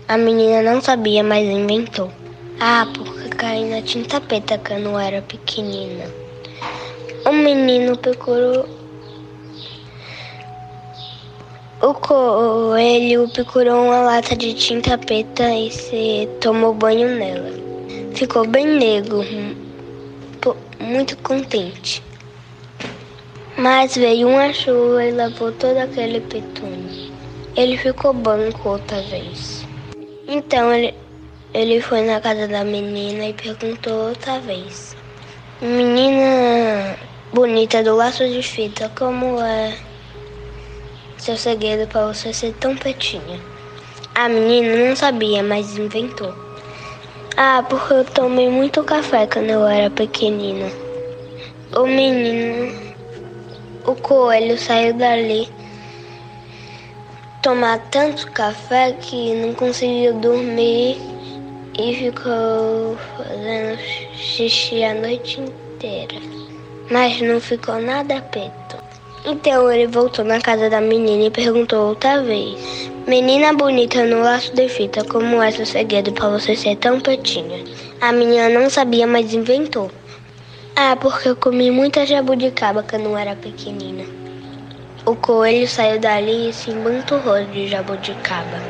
A 0.09 0.17
menina 0.17 0.61
não 0.61 0.81
sabia, 0.81 1.23
mas 1.23 1.47
inventou. 1.47 2.11
Ah, 2.59 2.85
porque 2.93 3.29
caí 3.29 3.63
na 3.63 3.81
tinta 3.81 4.19
preta 4.19 4.57
quando 4.57 4.89
eu 4.89 4.99
era 4.99 5.21
pequenina. 5.21 6.03
O 7.25 7.31
menino 7.31 7.97
procurou. 7.97 8.67
O 11.81 11.93
coelho 11.93 13.29
procurou 13.29 13.85
uma 13.85 14.01
lata 14.01 14.35
de 14.35 14.53
tinta 14.53 14.97
preta 14.97 15.49
e 15.55 15.71
se 15.71 16.27
tomou 16.41 16.73
banho 16.73 17.07
nela. 17.15 17.68
Ficou 18.19 18.45
bem 18.45 18.67
negro, 18.67 19.23
muito 20.77 21.15
contente. 21.19 22.03
Mas 23.57 23.95
veio 23.95 24.27
uma 24.27 24.51
chuva 24.51 25.05
e 25.05 25.13
lavou 25.13 25.53
todo 25.53 25.77
aquele 25.77 26.19
petume. 26.19 27.13
Ele 27.55 27.77
ficou 27.77 28.13
branco 28.13 28.67
outra 28.67 29.01
vez. 29.03 29.65
Então 30.27 30.73
ele, 30.73 30.93
ele 31.53 31.79
foi 31.79 32.01
na 32.01 32.19
casa 32.19 32.45
da 32.45 32.65
menina 32.65 33.23
e 33.23 33.33
perguntou 33.33 34.09
outra 34.09 34.37
vez: 34.41 34.97
Menina 35.61 36.97
bonita 37.31 37.81
do 37.81 37.95
laço 37.95 38.27
de 38.27 38.43
fita, 38.43 38.91
como 38.99 39.39
é 39.39 39.77
seu 41.17 41.37
segredo 41.37 41.87
para 41.87 42.07
você 42.07 42.33
ser 42.33 42.53
tão 42.55 42.75
petinha? 42.75 43.39
A 44.13 44.27
menina 44.27 44.89
não 44.89 44.93
sabia, 44.93 45.41
mas 45.41 45.77
inventou. 45.77 46.48
Ah, 47.37 47.63
porque 47.69 47.93
eu 47.93 48.05
tomei 48.05 48.49
muito 48.49 48.83
café 48.83 49.25
quando 49.27 49.49
eu 49.49 49.65
era 49.67 49.89
pequenina. 49.89 50.71
O 51.75 51.85
menino, 51.85 52.73
o 53.85 53.95
coelho 53.95 54.57
saiu 54.57 54.93
dali 54.93 55.47
tomar 57.41 57.79
tanto 57.89 58.29
café 58.31 58.91
que 58.93 59.33
não 59.35 59.53
conseguiu 59.53 60.13
dormir 60.19 60.97
e 61.77 61.95
ficou 61.95 62.97
fazendo 63.15 63.79
xixi 64.13 64.83
a 64.83 64.93
noite 64.93 65.39
inteira, 65.39 66.19
mas 66.91 67.21
não 67.21 67.39
ficou 67.39 67.79
nada 67.81 68.21
preto. 68.21 68.58
Então 69.25 69.71
ele 69.71 69.87
voltou 69.87 70.23
na 70.23 70.39
casa 70.39 70.69
da 70.69 70.79
menina 70.79 71.25
e 71.25 71.29
perguntou 71.29 71.89
outra 71.89 72.21
vez: 72.23 72.89
Menina 73.05 73.53
bonita 73.53 74.05
no 74.05 74.21
laço 74.21 74.55
de 74.55 74.69
fita, 74.69 75.03
como 75.03 75.41
é 75.41 75.51
seu 75.51 75.65
segredo 75.65 76.11
para 76.13 76.29
você 76.29 76.55
ser 76.55 76.77
tão 76.77 77.01
pretinha? 77.01 77.63
A 77.99 78.11
menina 78.11 78.47
não 78.49 78.69
sabia, 78.69 79.05
mas 79.05 79.33
inventou. 79.33 79.91
Ah, 80.75 80.95
porque 80.95 81.27
eu 81.27 81.35
comi 81.35 81.69
muita 81.69 82.05
jabuticaba 82.05 82.81
quando 82.83 83.05
eu 83.05 83.17
era 83.17 83.35
pequenina. 83.35 84.05
O 85.05 85.15
coelho 85.15 85.67
saiu 85.67 85.99
dali 85.99 86.49
e 86.49 86.53
se 86.53 86.71
embanturrou 86.71 87.43
de 87.45 87.67
jabuticaba, 87.67 88.61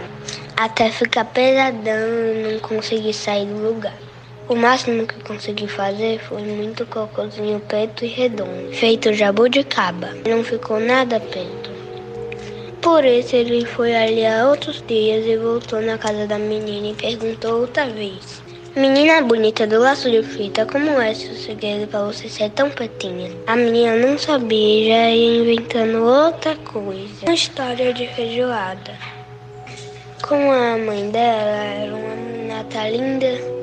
até 0.58 0.90
ficar 0.90 1.26
pesadão 1.26 2.08
e 2.34 2.54
não 2.54 2.60
conseguir 2.60 3.14
sair 3.14 3.46
do 3.46 3.62
lugar. 3.62 4.09
O 4.50 4.56
máximo 4.56 5.06
que 5.06 5.24
consegui 5.24 5.68
fazer 5.68 6.20
foi 6.22 6.42
muito 6.42 6.84
cocôzinho 6.88 7.60
preto 7.68 8.04
e 8.04 8.08
redondo, 8.08 8.74
feito 8.74 9.14
jabuticaba. 9.14 10.10
Não 10.28 10.44
ficou 10.44 10.80
nada 10.80 11.20
preto. 11.20 11.70
Por 12.82 13.06
isso 13.06 13.36
ele 13.36 13.64
foi 13.64 13.96
ali 13.96 14.26
há 14.26 14.48
outros 14.48 14.84
dias 14.88 15.24
e 15.28 15.38
voltou 15.38 15.80
na 15.80 16.00
casa 16.00 16.26
da 16.26 16.40
menina 16.40 16.88
e 16.88 16.96
perguntou 16.96 17.62
outra 17.62 17.86
vez. 17.86 18.42
Menina 18.76 19.22
bonita 19.22 19.68
do 19.68 19.80
laço 19.80 20.10
de 20.10 20.24
fita, 20.24 20.66
como 20.66 21.00
é 21.00 21.14
seu 21.14 21.36
segredo 21.36 21.88
para 21.88 22.06
você 22.06 22.28
ser 22.28 22.50
tão 22.50 22.72
pretinha? 22.72 23.30
A 23.46 23.56
menina 23.56 23.98
não 23.98 24.18
sabia 24.18 24.58
e 24.58 24.88
já 24.88 25.12
ia 25.12 25.42
inventando 25.42 26.04
outra 26.04 26.56
coisa. 26.56 27.24
Uma 27.24 27.36
história 27.36 27.94
de 27.94 28.08
feijoada. 28.16 28.98
Como 30.28 30.52
a 30.52 30.76
mãe 30.76 31.08
dela 31.12 31.66
era 31.84 31.94
uma 31.94 32.16
menina 32.16 32.90
linda, 32.90 33.60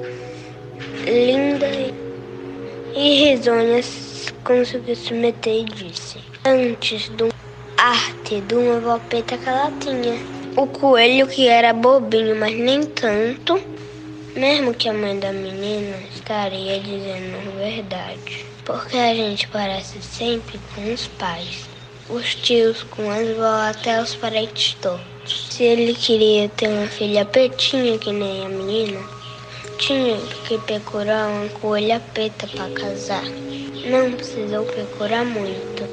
linda 1.06 1.66
e 2.94 3.24
risonha, 3.24 3.80
conseguiu 4.44 4.96
se 4.96 5.14
meter 5.14 5.60
e 5.60 5.64
disse. 5.64 6.18
Antes 6.44 7.08
do 7.10 7.28
arte 7.76 8.40
de 8.40 8.54
uma 8.54 8.80
volpeta 8.80 9.38
que 9.38 9.48
ela 9.48 9.72
tinha. 9.80 10.18
O 10.56 10.66
coelho 10.66 11.26
que 11.26 11.46
era 11.46 11.72
bobinho, 11.72 12.34
mas 12.36 12.54
nem 12.56 12.82
tanto 12.82 13.60
mesmo 14.36 14.74
que 14.74 14.86
a 14.86 14.92
mãe 14.92 15.18
da 15.18 15.32
menina 15.32 15.96
estaria 16.14 16.78
dizendo 16.78 17.56
verdade, 17.56 18.44
porque 18.66 18.96
a 18.96 19.14
gente 19.14 19.48
parece 19.48 20.00
sempre 20.02 20.60
com 20.74 20.92
os 20.92 21.06
pais, 21.06 21.64
os 22.10 22.34
tios 22.34 22.82
com 22.82 23.10
as 23.10 23.34
vó 23.34 23.70
até 23.70 24.00
os 24.00 24.14
parentes 24.14 24.76
todos. 24.82 25.48
Se 25.50 25.64
ele 25.64 25.94
queria 25.94 26.50
ter 26.50 26.68
uma 26.68 26.86
filha 26.86 27.24
pretinha 27.24 27.98
que 27.98 28.12
nem 28.12 28.44
a 28.44 28.48
menina, 28.50 29.00
tinha 29.78 30.18
que 30.46 30.58
procurar 30.58 31.28
uma 31.28 31.48
coelha 31.60 32.00
preta 32.12 32.46
para 32.46 32.70
casar. 32.70 33.24
Não 33.88 34.12
precisou 34.12 34.64
procurar 34.64 35.24
muito. 35.24 35.84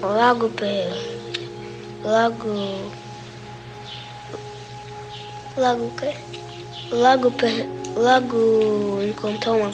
Logo, 0.00 0.50
logo, 2.04 2.92
logo 5.56 5.92
Logo, 6.90 7.32
logo 7.96 9.02
encontrou 9.02 9.56
uma, 9.56 9.70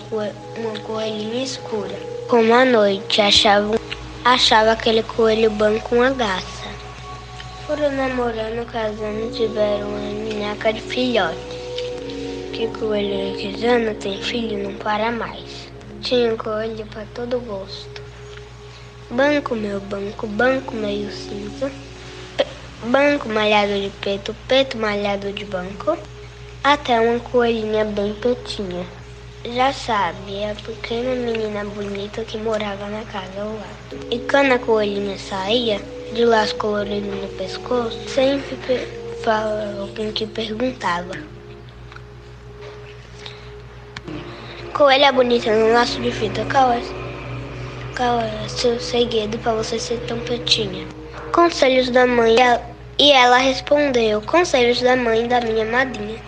uma 0.57 0.79
coelhinha 0.81 1.45
escura. 1.45 1.95
Como 2.29 2.55
à 2.55 2.65
noite 2.65 3.21
achava, 3.21 3.79
achava 4.25 4.73
aquele 4.73 5.03
coelho 5.03 5.51
branco 5.51 5.97
uma 5.97 6.11
gaça. 6.11 6.69
Foram 7.67 7.91
namorando, 7.93 8.65
casando, 8.73 9.31
tiveram 9.35 9.89
uma 9.89 9.99
minhaca 9.99 10.73
de 10.73 10.81
filhote. 10.81 11.60
Que 12.61 12.69
coelho 12.79 13.39
quisando 13.39 13.95
tem 13.95 14.23
filho 14.23 14.63
não 14.63 14.75
para 14.75 15.11
mais. 15.11 15.73
Tinha 16.03 16.37
coelho 16.37 16.85
para 16.89 17.07
todo 17.15 17.41
gosto. 17.41 18.03
Banco 19.11 19.55
meu 19.55 19.81
banco, 19.81 20.27
banco 20.27 20.75
meio 20.75 21.11
cinza. 21.11 21.73
Banco 22.85 23.31
malhado 23.31 23.73
de 23.81 23.89
preto, 24.03 24.37
preto 24.47 24.77
malhado 24.77 25.33
de 25.33 25.47
banco 25.47 25.97
até 26.63 27.01
uma 27.01 27.19
coelhinha 27.21 27.87
bem 27.87 28.13
pretinha. 28.13 28.85
Já 29.43 29.73
sabe, 29.73 30.45
a 30.45 30.55
pequena 30.55 31.15
menina 31.15 31.65
bonita 31.65 32.27
que 32.27 32.37
morava 32.37 32.91
na 32.91 33.05
casa 33.05 33.41
ao 33.41 33.55
lado. 33.55 34.07
E 34.11 34.19
quando 34.31 34.53
a 34.53 34.59
coelhinha 34.59 35.19
saía, 35.19 35.81
de 36.13 36.27
laço 36.27 36.55
colorido 36.57 37.07
no 37.07 37.29
pescoço, 37.39 37.99
sempre 38.07 38.87
falava 39.25 39.81
alguém 39.81 40.13
que 40.13 40.27
perguntava. 40.27 41.40
Coelha 44.81 45.13
bonita 45.13 45.55
no 45.55 45.75
laço 45.75 46.01
de 46.01 46.11
fita, 46.11 46.43
qual 46.51 46.73
é, 46.73 46.81
qual 47.95 48.19
é 48.19 48.49
seu 48.49 48.81
segredo 48.81 49.39
para 49.41 49.53
você 49.53 49.79
ser 49.79 50.01
tão 50.07 50.19
pretinha? 50.21 50.89
Conselhos 51.35 51.91
da 51.91 52.07
mãe. 52.07 52.35
E 52.99 53.13
ela 53.13 53.37
respondeu, 53.37 54.23
conselhos 54.23 54.81
da 54.81 54.97
mãe 54.97 55.29
da 55.29 55.39
minha 55.43 55.67
madrinha. 55.67 56.19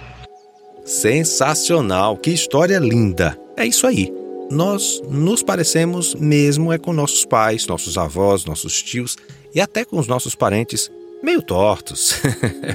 Sensacional, 0.85 2.15
que 2.19 2.31
história 2.31 2.79
linda. 2.79 3.39
É 3.57 3.65
isso 3.65 3.87
aí. 3.87 4.13
Nós 4.51 5.01
nos 5.09 5.43
parecemos 5.43 6.15
mesmo 6.15 6.75
é 6.75 6.77
com 6.77 6.93
nossos 6.93 7.25
pais, 7.25 7.67
nossos 7.67 7.97
avós, 7.97 8.45
nossos 8.45 8.83
tios 8.83 9.17
e 9.55 9.63
até 9.63 9.83
com 9.83 9.99
os 9.99 10.07
nossos 10.07 10.35
parentes 10.35 10.93
meio 11.23 11.41
tortos. 11.41 12.21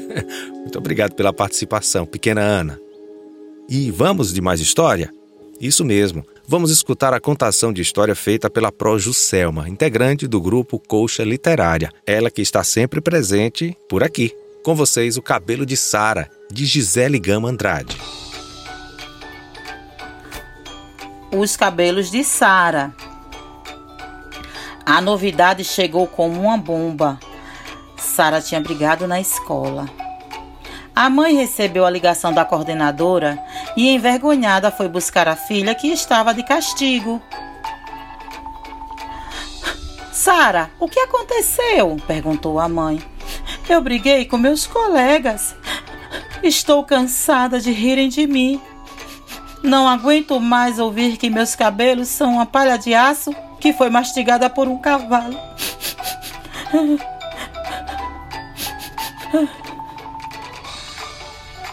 Muito 0.58 0.80
obrigado 0.80 1.14
pela 1.14 1.32
participação, 1.32 2.04
pequena 2.04 2.42
Ana. 2.42 2.80
E 3.70 3.92
vamos 3.92 4.34
de 4.34 4.42
mais 4.42 4.60
história? 4.60 5.16
Isso 5.60 5.84
mesmo. 5.84 6.26
Vamos 6.48 6.72
escutar 6.72 7.14
a 7.14 7.20
contação 7.20 7.74
de 7.74 7.82
história 7.82 8.16
feita 8.16 8.50
pela 8.50 8.72
Pro 8.72 8.98
Juscelma, 8.98 9.68
integrante 9.68 10.28
do 10.28 10.40
grupo 10.40 10.80
Colcha 10.80 11.24
Literária. 11.24 11.92
Ela 12.06 12.30
que 12.30 12.42
está 12.42 12.64
sempre 12.64 13.02
presente 13.02 13.76
por 13.90 14.04
aqui. 14.04 14.34
Com 14.64 14.76
vocês, 14.76 15.18
o 15.18 15.22
cabelo 15.22 15.66
de 15.66 15.76
Sara, 15.76 16.30
de 16.52 16.66
Gisele 16.66 17.20
Gama 17.20 17.50
Andrade. 17.50 17.98
Os 21.32 21.58
cabelos 21.58 22.12
de 22.12 22.24
Sara. 22.24 22.94
A 24.86 25.02
novidade 25.02 25.64
chegou 25.64 26.08
como 26.08 26.42
uma 26.42 26.58
bomba. 26.58 27.20
Sara 27.98 28.42
tinha 28.42 28.62
brigado 28.62 29.08
na 29.08 29.20
escola. 29.20 29.90
A 30.98 31.12
mãe 31.12 31.36
recebeu 31.36 31.86
a 31.86 31.92
ligação 31.92 32.34
da 32.34 32.44
coordenadora 32.44 33.38
e, 33.76 33.88
envergonhada, 33.88 34.72
foi 34.72 34.90
buscar 34.90 35.28
a 35.28 35.36
filha 35.36 35.76
que 35.76 35.90
estava 35.90 36.34
de 36.34 36.42
castigo. 36.42 37.22
Sara, 40.12 40.72
o 40.80 40.88
que 40.88 41.00
aconteceu? 41.00 41.98
perguntou 42.08 42.60
a 42.60 42.68
mãe. 42.68 43.00
Eu 43.70 43.80
briguei 43.80 44.26
com 44.26 44.40
meus 44.40 44.66
colegas. 44.66 45.56
Estou 46.42 46.84
cansada 46.84 47.60
de 47.60 47.72
rirem 47.72 48.10
de 48.10 48.26
mim. 48.26 48.60
Não 49.62 49.88
aguento 49.88 50.40
mais 50.40 50.80
ouvir 50.80 51.18
que 51.18 51.30
meus 51.30 51.54
cabelos 51.54 52.08
são 52.08 52.34
uma 52.34 52.46
palha 52.48 52.76
de 52.76 52.96
aço 52.96 53.36
que 53.60 53.72
foi 53.72 53.92
mastigada 53.92 54.50
por 54.50 54.68
um 54.68 54.80
cavalo. 54.80 55.40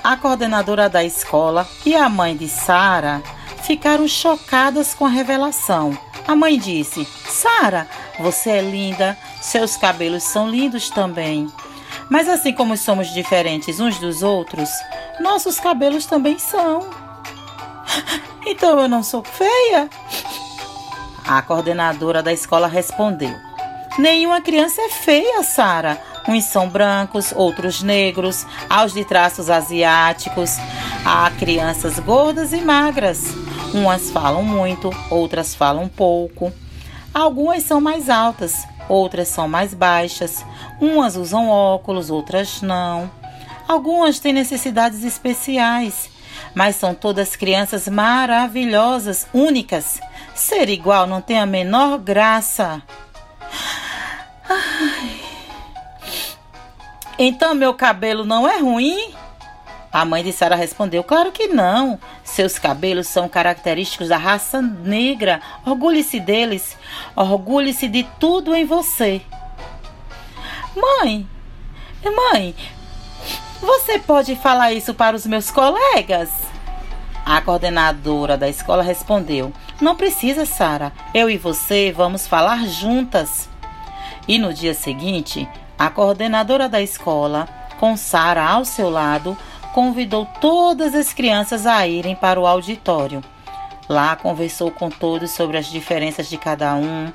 A 0.04 0.18
coordenadora 0.18 0.86
da 0.86 1.02
escola 1.02 1.66
e 1.82 1.96
a 1.96 2.10
mãe 2.10 2.36
de 2.36 2.46
Sara 2.46 3.22
ficaram 3.62 4.06
chocadas 4.06 4.92
com 4.92 5.06
a 5.06 5.08
revelação. 5.08 5.96
A 6.28 6.36
mãe 6.36 6.58
disse: 6.58 7.08
Sara, 7.26 7.88
você 8.20 8.50
é 8.50 8.60
linda, 8.60 9.16
seus 9.40 9.78
cabelos 9.78 10.22
são 10.22 10.46
lindos 10.46 10.90
também. 10.90 11.50
Mas 12.10 12.28
assim 12.28 12.52
como 12.52 12.76
somos 12.76 13.14
diferentes 13.14 13.80
uns 13.80 13.98
dos 13.98 14.22
outros, 14.22 14.68
nossos 15.20 15.58
cabelos 15.58 16.04
também 16.04 16.38
são. 16.38 16.86
Então 18.46 18.78
eu 18.78 18.86
não 18.86 19.02
sou 19.02 19.24
feia? 19.24 19.88
A 21.26 21.40
coordenadora 21.40 22.22
da 22.22 22.30
escola 22.30 22.68
respondeu: 22.68 23.34
Nenhuma 23.98 24.42
criança 24.42 24.82
é 24.82 24.90
feia, 24.90 25.42
Sara. 25.42 25.98
Uns 26.26 26.44
são 26.44 26.68
brancos, 26.68 27.32
outros 27.36 27.82
negros, 27.82 28.46
aos 28.68 28.94
de 28.94 29.04
traços 29.04 29.50
asiáticos. 29.50 30.56
Há 31.04 31.30
crianças 31.38 31.98
gordas 31.98 32.52
e 32.52 32.60
magras. 32.62 33.34
Umas 33.74 34.10
falam 34.10 34.42
muito, 34.42 34.90
outras 35.10 35.54
falam 35.54 35.88
pouco. 35.88 36.52
Algumas 37.12 37.62
são 37.62 37.80
mais 37.80 38.08
altas, 38.08 38.66
outras 38.88 39.28
são 39.28 39.46
mais 39.46 39.74
baixas. 39.74 40.44
Umas 40.80 41.14
usam 41.16 41.48
óculos, 41.48 42.08
outras 42.08 42.62
não. 42.62 43.10
Algumas 43.68 44.18
têm 44.18 44.32
necessidades 44.32 45.04
especiais, 45.04 46.10
mas 46.54 46.76
são 46.76 46.94
todas 46.94 47.36
crianças 47.36 47.86
maravilhosas, 47.86 49.26
únicas. 49.32 50.00
Ser 50.34 50.68
igual 50.68 51.06
não 51.06 51.20
tem 51.20 51.38
a 51.38 51.46
menor 51.46 51.98
graça. 51.98 52.82
Ai. 54.48 55.23
Então 57.18 57.54
meu 57.54 57.74
cabelo 57.74 58.24
não 58.24 58.48
é 58.48 58.58
ruim? 58.58 59.14
A 59.92 60.04
mãe 60.04 60.24
de 60.24 60.32
Sara 60.32 60.56
respondeu: 60.56 61.04
Claro 61.04 61.30
que 61.30 61.46
não. 61.46 62.00
Seus 62.24 62.58
cabelos 62.58 63.06
são 63.06 63.28
característicos 63.28 64.08
da 64.08 64.16
raça 64.16 64.60
negra. 64.60 65.40
Orgulhe-se 65.64 66.18
deles. 66.18 66.76
Orgulhe-se 67.14 67.86
de 67.86 68.02
tudo 68.18 68.54
em 68.54 68.64
você. 68.64 69.22
Mãe, 70.74 71.24
mãe, 72.04 72.54
você 73.60 74.00
pode 74.00 74.34
falar 74.34 74.72
isso 74.72 74.92
para 74.92 75.14
os 75.14 75.24
meus 75.24 75.50
colegas? 75.50 76.28
A 77.24 77.40
coordenadora 77.40 78.36
da 78.36 78.48
escola 78.48 78.82
respondeu: 78.82 79.52
Não 79.80 79.94
precisa, 79.94 80.44
Sara. 80.44 80.92
Eu 81.14 81.30
e 81.30 81.38
você 81.38 81.92
vamos 81.92 82.26
falar 82.26 82.66
juntas. 82.66 83.48
E 84.26 84.38
no 84.38 84.52
dia 84.52 84.74
seguinte, 84.74 85.48
a 85.78 85.90
coordenadora 85.90 86.68
da 86.68 86.80
escola, 86.80 87.48
com 87.78 87.96
Sara 87.96 88.44
ao 88.44 88.64
seu 88.64 88.88
lado, 88.88 89.36
convidou 89.72 90.26
todas 90.40 90.94
as 90.94 91.12
crianças 91.12 91.66
a 91.66 91.86
irem 91.86 92.14
para 92.14 92.40
o 92.40 92.46
auditório. 92.46 93.22
Lá 93.88 94.16
conversou 94.16 94.70
com 94.70 94.88
todos 94.88 95.32
sobre 95.32 95.58
as 95.58 95.66
diferenças 95.66 96.28
de 96.28 96.38
cada 96.38 96.74
um 96.74 97.12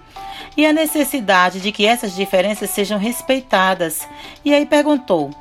e 0.56 0.66
a 0.66 0.74
necessidade 0.74 1.62
de 1.62 1.72
que 1.72 1.86
essas 1.86 2.16
diferenças 2.16 2.70
sejam 2.70 3.00
respeitadas. 3.00 4.08
E 4.46 4.54
aí 4.54 4.66
perguntou: 4.66 5.32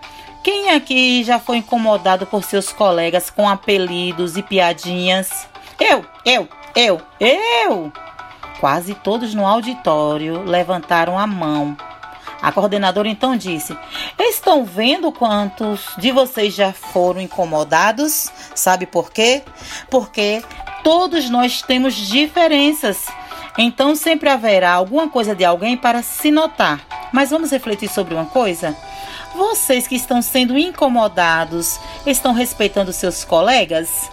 quem 0.43 0.71
aqui 0.71 1.23
já 1.25 1.39
foi 1.39 1.59
incomodado 1.59 2.25
por 2.25 2.45
seus 2.45 2.73
colegas 2.73 3.29
com 3.29 3.49
apelidos 3.49 4.37
e 4.37 4.43
piadinhas? 4.43 5.47
Eu, 5.79 6.05
eu, 6.25 6.49
eu, 6.75 7.01
eu! 7.21 7.93
Quase 8.59 8.95
todos 8.95 9.35
no 9.35 9.47
auditório 9.47 10.43
levantaram 10.45 11.19
a 11.19 11.27
mão 11.27 11.77
a 12.41 12.53
coordenadora 12.53 13.09
então 13.09 13.36
disse: 13.36 13.76
Estão 14.18 14.64
vendo 14.64 15.11
quantos 15.11 15.80
de 15.99 16.12
vocês 16.12 16.55
já 16.55 16.72
foram 16.72 17.20
incomodados? 17.20 18.30
Sabe 18.55 18.86
por 18.86 19.11
quê? 19.11 19.43
Porque 19.91 20.43
todos 20.82 21.28
nós 21.28 21.62
temos 21.62 21.95
diferenças. 21.95 23.07
Então 23.57 23.97
sempre 23.97 24.28
haverá 24.28 24.72
alguma 24.72 25.09
coisa 25.09 25.34
de 25.34 25.45
alguém 25.45 25.76
para 25.76 26.03
se 26.03 26.30
notar. 26.30 26.80
Mas 27.12 27.30
vamos 27.30 27.51
refletir 27.51 27.89
sobre 27.89 28.14
uma 28.14 28.26
coisa? 28.26 28.76
Vocês 29.34 29.86
que 29.86 29.97
estão 29.97 30.22
sendo 30.22 30.57
incomodados, 30.57 31.78
estão 32.07 32.32
respeitando 32.32 32.93
seus 32.93 33.24
colegas? 33.24 34.11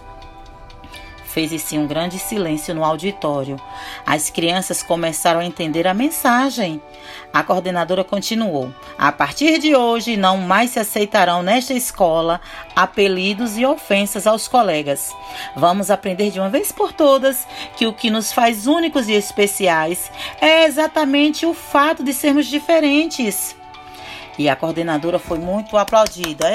Fez-se 1.26 1.78
um 1.78 1.86
grande 1.86 2.18
silêncio 2.18 2.74
no 2.74 2.84
auditório. 2.84 3.60
As 4.06 4.30
crianças 4.30 4.82
começaram 4.82 5.42
a 5.42 5.46
entender 5.46 5.86
a 5.86 5.94
mensagem. 5.94 6.82
A 7.36 7.44
coordenadora 7.44 8.02
continuou: 8.02 8.74
A 8.98 9.12
partir 9.12 9.60
de 9.60 9.76
hoje, 9.76 10.16
não 10.16 10.38
mais 10.38 10.70
se 10.70 10.80
aceitarão 10.80 11.44
nesta 11.44 11.74
escola 11.74 12.40
apelidos 12.74 13.58
e 13.58 13.66
ofensas 13.66 14.26
aos 14.26 14.48
colegas. 14.48 15.14
Vamos 15.54 15.92
aprender 15.92 16.32
de 16.32 16.40
uma 16.40 16.50
vez 16.50 16.72
por 16.72 16.94
todas 16.94 17.46
que 17.76 17.86
o 17.86 17.92
que 17.92 18.10
nos 18.10 18.32
faz 18.32 18.68
únicos 18.68 19.10
e 19.10 19.12
especiais 19.12 20.10
é 20.40 20.64
exatamente 20.64 21.46
o 21.46 21.54
fato 21.54 22.06
de 22.06 22.14
sermos 22.14 22.46
diferentes. 22.46 23.54
E 24.40 24.48
a 24.48 24.56
coordenadora 24.56 25.20
foi 25.20 25.38
muito 25.38 25.76
aplaudida. 25.76 26.48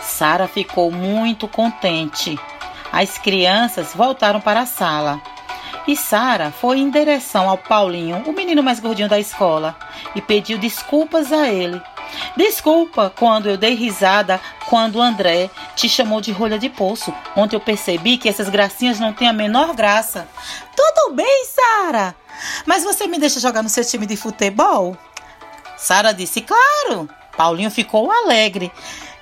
Sara 0.00 0.46
ficou 0.46 0.92
muito 0.92 1.48
contente. 1.48 2.38
As 2.92 3.18
crianças 3.18 3.92
voltaram 3.92 4.40
para 4.40 4.60
a 4.60 4.66
sala. 4.66 5.31
E 5.86 5.96
Sara 5.96 6.52
foi 6.52 6.78
em 6.78 6.90
direção 6.90 7.48
ao 7.48 7.58
Paulinho, 7.58 8.22
o 8.26 8.32
menino 8.32 8.62
mais 8.62 8.78
gordinho 8.78 9.08
da 9.08 9.18
escola, 9.18 9.76
e 10.14 10.20
pediu 10.20 10.56
desculpas 10.56 11.32
a 11.32 11.48
ele. 11.48 11.80
Desculpa 12.36 13.12
quando 13.18 13.48
eu 13.48 13.56
dei 13.56 13.74
risada 13.74 14.40
quando 14.68 14.96
o 14.96 15.02
André 15.02 15.50
te 15.74 15.88
chamou 15.88 16.20
de 16.20 16.30
rolha 16.30 16.58
de 16.58 16.68
poço. 16.68 17.12
Ontem 17.34 17.56
eu 17.56 17.60
percebi 17.60 18.16
que 18.16 18.28
essas 18.28 18.48
gracinhas 18.48 19.00
não 19.00 19.12
têm 19.12 19.28
a 19.28 19.32
menor 19.32 19.74
graça. 19.74 20.28
Tudo 20.76 21.14
bem, 21.14 21.46
Sara. 21.46 22.14
Mas 22.64 22.84
você 22.84 23.06
me 23.06 23.18
deixa 23.18 23.40
jogar 23.40 23.62
no 23.62 23.68
seu 23.68 23.84
time 23.84 24.06
de 24.06 24.16
futebol? 24.16 24.96
Sara 25.76 26.12
disse: 26.12 26.42
Claro. 26.42 27.08
Paulinho 27.36 27.70
ficou 27.70 28.10
alegre. 28.10 28.70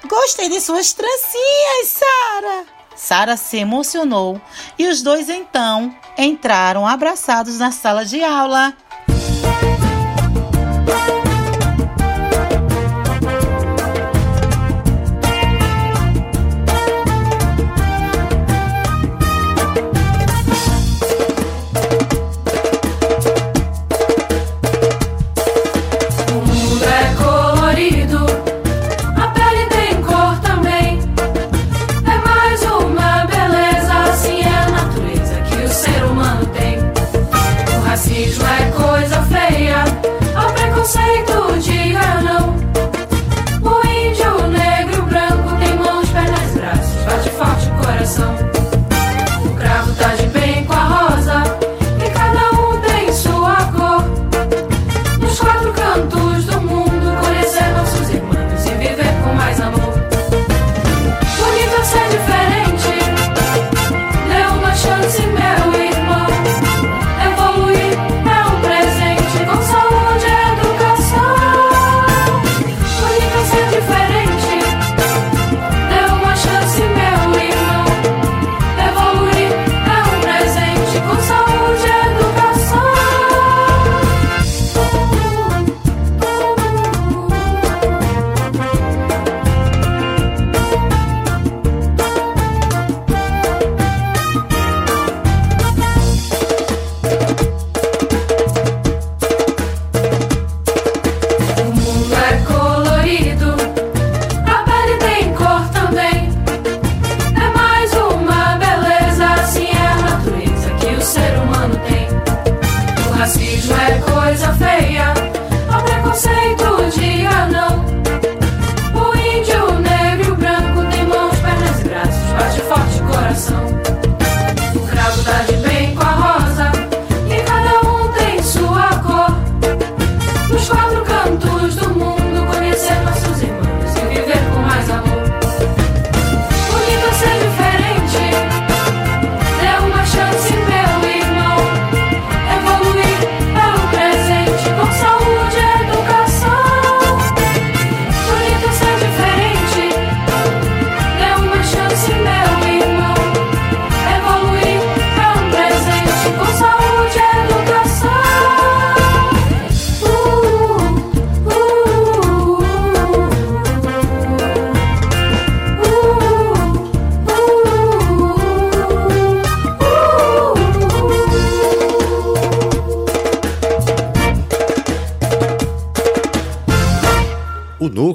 Gostei 0.06 0.48
de 0.48 0.60
suas 0.60 0.92
trancinhas, 0.92 1.86
Sara. 1.86 2.79
Sara 3.00 3.34
se 3.34 3.56
emocionou 3.56 4.38
e 4.78 4.86
os 4.86 5.02
dois 5.02 5.30
então 5.30 5.90
entraram 6.18 6.86
abraçados 6.86 7.58
na 7.58 7.72
sala 7.72 8.04
de 8.04 8.22
aula. 8.22 8.74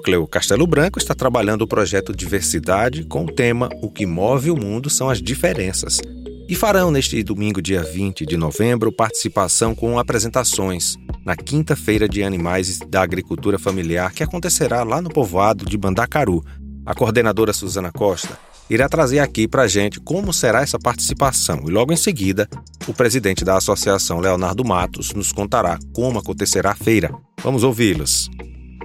Núcleo 0.05 0.27
Castelo 0.27 0.67
Branco 0.67 0.99
está 0.99 1.15
trabalhando 1.15 1.63
o 1.63 1.67
projeto 1.67 2.15
Diversidade 2.15 3.05
com 3.05 3.25
o 3.25 3.31
tema 3.31 3.69
O 3.81 3.89
que 3.89 4.05
move 4.05 4.51
o 4.51 4.55
mundo 4.55 4.87
são 4.87 5.09
as 5.09 5.19
diferenças. 5.19 5.99
E 6.47 6.53
farão 6.53 6.91
neste 6.91 7.23
domingo, 7.23 7.59
dia 7.59 7.81
20 7.81 8.23
de 8.23 8.37
novembro, 8.37 8.91
participação 8.91 9.73
com 9.73 9.97
apresentações 9.97 10.95
na 11.25 11.35
Quinta-feira 11.35 12.07
de 12.07 12.21
Animais 12.21 12.77
da 12.87 13.01
Agricultura 13.01 13.57
Familiar, 13.57 14.13
que 14.13 14.21
acontecerá 14.21 14.83
lá 14.83 15.01
no 15.01 15.09
povoado 15.09 15.65
de 15.65 15.75
Bandacaru. 15.75 16.45
A 16.85 16.93
coordenadora 16.93 17.51
Suzana 17.51 17.91
Costa 17.91 18.37
irá 18.69 18.87
trazer 18.87 19.17
aqui 19.17 19.47
para 19.47 19.63
a 19.63 19.67
gente 19.67 19.99
como 19.99 20.31
será 20.31 20.61
essa 20.61 20.77
participação 20.77 21.63
e 21.65 21.71
logo 21.71 21.91
em 21.91 21.97
seguida 21.97 22.47
o 22.87 22.93
presidente 22.93 23.43
da 23.43 23.57
associação, 23.57 24.19
Leonardo 24.19 24.63
Matos, 24.63 25.13
nos 25.13 25.31
contará 25.31 25.79
como 25.93 26.19
acontecerá 26.19 26.73
a 26.73 26.75
feira. 26.75 27.11
Vamos 27.41 27.63
ouvi-los. 27.63 28.29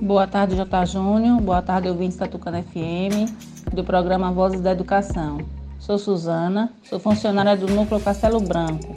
Boa 0.02 0.26
tarde, 0.26 0.56
J. 0.56 0.86
Júnior. 0.86 1.42
Boa 1.42 1.60
tarde, 1.60 1.86
ouvintes 1.86 2.16
da 2.16 2.26
Tucana 2.26 2.62
FM, 2.62 3.30
do 3.70 3.84
programa 3.84 4.32
Vozes 4.32 4.62
da 4.62 4.72
Educação. 4.72 5.42
Sou 5.78 5.98
Suzana, 5.98 6.72
sou 6.82 6.98
funcionária 6.98 7.54
do 7.54 7.66
Núcleo 7.66 8.00
Castelo 8.00 8.40
Branco. 8.40 8.94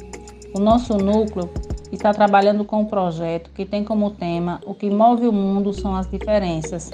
O 0.56 0.60
nosso 0.62 0.97
núcleo 0.97 1.49
está 1.91 2.14
trabalhando 2.14 2.64
com 2.64 2.80
um 2.80 2.86
projeto 2.86 3.49
que 3.54 3.66
tem 3.66 3.84
como 3.84 4.12
tema 4.12 4.62
O 4.66 4.74
que 4.74 4.89
move 4.89 5.28
o 5.28 5.34
mundo 5.34 5.74
são 5.74 5.93
as 5.93 6.10
diferenças 6.10 6.89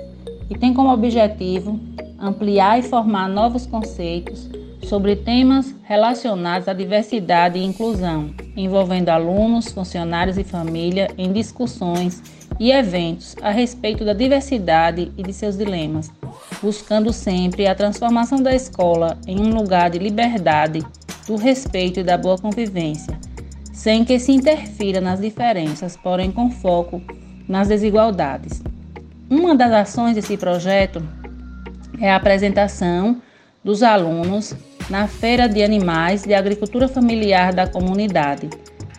e 0.49 0.57
tem 0.57 0.73
como 0.73 0.91
objetivo 0.91 1.79
ampliar 2.19 2.79
e 2.79 2.81
formar 2.81 3.29
novos 3.29 3.67
conceitos 3.67 4.49
sobre 4.81 5.15
temas 5.17 5.75
relacionados 5.83 6.67
à 6.67 6.73
diversidade 6.73 7.59
e 7.59 7.63
inclusão, 7.63 8.31
envolvendo 8.57 9.09
alunos, 9.09 9.71
funcionários 9.71 10.39
e 10.39 10.43
família 10.43 11.11
em 11.15 11.31
discussões 11.31 12.38
e 12.59 12.71
eventos 12.71 13.35
a 13.41 13.51
respeito 13.51 14.05
da 14.05 14.13
diversidade 14.13 15.11
e 15.17 15.23
de 15.23 15.33
seus 15.33 15.57
dilemas, 15.57 16.11
buscando 16.61 17.11
sempre 17.11 17.67
a 17.67 17.75
transformação 17.75 18.41
da 18.41 18.55
escola 18.55 19.17
em 19.27 19.39
um 19.39 19.53
lugar 19.53 19.89
de 19.89 19.99
liberdade, 19.99 20.85
do 21.27 21.35
respeito 21.35 21.99
e 21.99 22.03
da 22.03 22.17
boa 22.17 22.37
convivência, 22.37 23.17
sem 23.71 24.03
que 24.03 24.19
se 24.19 24.31
interfira 24.31 24.99
nas 24.99 25.19
diferenças, 25.19 25.95
porém 25.95 26.31
com 26.31 26.49
foco 26.49 27.01
nas 27.47 27.67
desigualdades. 27.67 28.61
Uma 29.29 29.55
das 29.55 29.71
ações 29.71 30.15
desse 30.15 30.37
projeto 30.37 31.03
é 31.99 32.11
a 32.11 32.15
apresentação 32.15 33.21
dos 33.63 33.83
alunos 33.83 34.55
na 34.89 35.07
Feira 35.07 35.47
de 35.47 35.61
Animais 35.61 36.23
de 36.23 36.33
Agricultura 36.33 36.87
Familiar 36.87 37.53
da 37.53 37.67
comunidade 37.67 38.49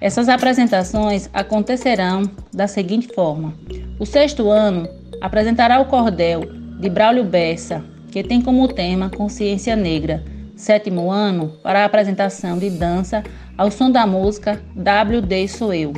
essas 0.01 0.29
apresentações 0.29 1.29
acontecerão 1.33 2.23
da 2.53 2.67
seguinte 2.67 3.09
forma: 3.15 3.55
o 3.99 4.07
sexto 4.07 4.51
ano 4.51 4.89
apresentará 5.21 5.81
o 5.81 5.87
cordel 5.87 6.43
de 6.81 6.89
Braulio 6.89 7.25
Bessa, 7.25 7.85
que 8.11 8.23
tem 8.23 8.41
como 8.41 8.67
tema 8.69 9.11
Consciência 9.11 9.77
Negra. 9.77 10.25
Sétimo 10.57 11.11
ano 11.11 11.59
para 11.63 11.81
a 11.81 11.85
apresentação 11.85 12.59
de 12.59 12.69
dança 12.69 13.23
ao 13.57 13.71
som 13.71 13.91
da 13.91 14.07
música 14.07 14.61
WD 14.77 15.49
Sou 15.49 15.73
Eu. 15.73 15.93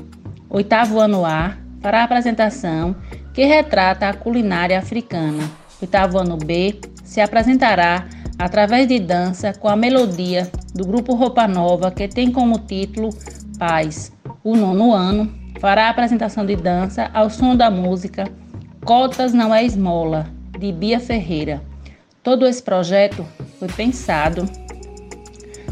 Oitavo 0.50 1.00
ano 1.00 1.24
A 1.24 1.56
para 1.80 2.00
a 2.00 2.04
apresentação 2.04 2.94
que 3.32 3.44
retrata 3.44 4.08
a 4.08 4.14
culinária 4.14 4.78
africana. 4.78 5.50
Oitavo 5.80 6.18
ano 6.18 6.36
B 6.36 6.78
se 7.02 7.20
apresentará 7.20 8.06
através 8.38 8.86
de 8.86 8.98
dança 8.98 9.52
com 9.52 9.68
a 9.68 9.76
melodia 9.76 10.50
do 10.74 10.84
grupo 10.84 11.14
Roupa 11.14 11.48
Nova, 11.48 11.90
que 11.90 12.06
tem 12.08 12.30
como 12.30 12.58
título 12.58 13.10
O 14.42 14.56
nono 14.56 14.92
ano, 14.92 15.32
fará 15.60 15.88
apresentação 15.88 16.44
de 16.44 16.56
dança 16.56 17.08
ao 17.14 17.30
som 17.30 17.54
da 17.54 17.70
música 17.70 18.24
Cotas 18.84 19.32
Não 19.32 19.54
é 19.54 19.64
Esmola, 19.64 20.26
de 20.58 20.72
Bia 20.72 20.98
Ferreira. 20.98 21.62
Todo 22.24 22.44
esse 22.44 22.60
projeto 22.60 23.24
foi 23.60 23.68
pensado 23.68 24.44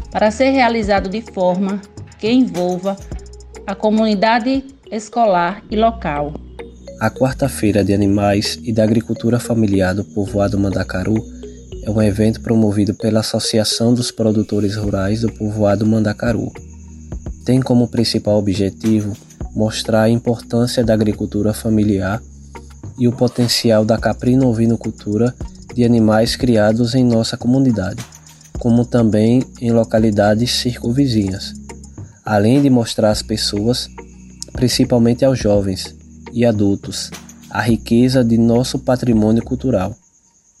para 0.09 0.31
ser 0.31 0.51
realizado 0.51 1.09
de 1.09 1.21
forma 1.21 1.81
que 2.17 2.31
envolva 2.31 2.95
a 3.67 3.75
comunidade 3.75 4.63
escolar 4.89 5.61
e 5.69 5.75
local. 5.75 6.33
A 7.01 7.11
Quarta-feira 7.11 7.83
de 7.83 7.93
Animais 7.93 8.57
e 8.63 8.71
da 8.71 8.85
Agricultura 8.85 9.37
Familiar 9.37 9.93
do 9.93 10.05
Povoado 10.05 10.57
Mandacaru 10.57 11.17
é 11.83 11.91
um 11.91 12.01
evento 12.01 12.39
promovido 12.39 12.93
pela 12.93 13.19
Associação 13.19 13.93
dos 13.93 14.11
Produtores 14.11 14.77
Rurais 14.77 15.19
do 15.19 15.33
Povoado 15.33 15.85
Mandacaru 15.85 16.53
tem 17.43 17.59
como 17.59 17.87
principal 17.87 18.37
objetivo 18.37 19.15
mostrar 19.55 20.03
a 20.03 20.09
importância 20.09 20.83
da 20.83 20.93
agricultura 20.93 21.53
familiar 21.53 22.21
e 22.97 23.07
o 23.07 23.11
potencial 23.11 23.83
da 23.83 23.97
caprino-ovinocultura 23.97 25.33
de 25.73 25.83
animais 25.83 26.35
criados 26.35 26.95
em 26.95 27.03
nossa 27.03 27.37
comunidade, 27.37 28.03
como 28.59 28.85
também 28.85 29.43
em 29.59 29.71
localidades 29.71 30.51
circunvizinhas, 30.51 31.53
além 32.23 32.61
de 32.61 32.69
mostrar 32.69 33.11
às 33.11 33.21
pessoas, 33.21 33.89
principalmente 34.53 35.25
aos 35.25 35.39
jovens 35.39 35.95
e 36.31 36.45
adultos, 36.45 37.09
a 37.49 37.61
riqueza 37.61 38.23
de 38.23 38.37
nosso 38.37 38.79
patrimônio 38.79 39.43
cultural, 39.43 39.95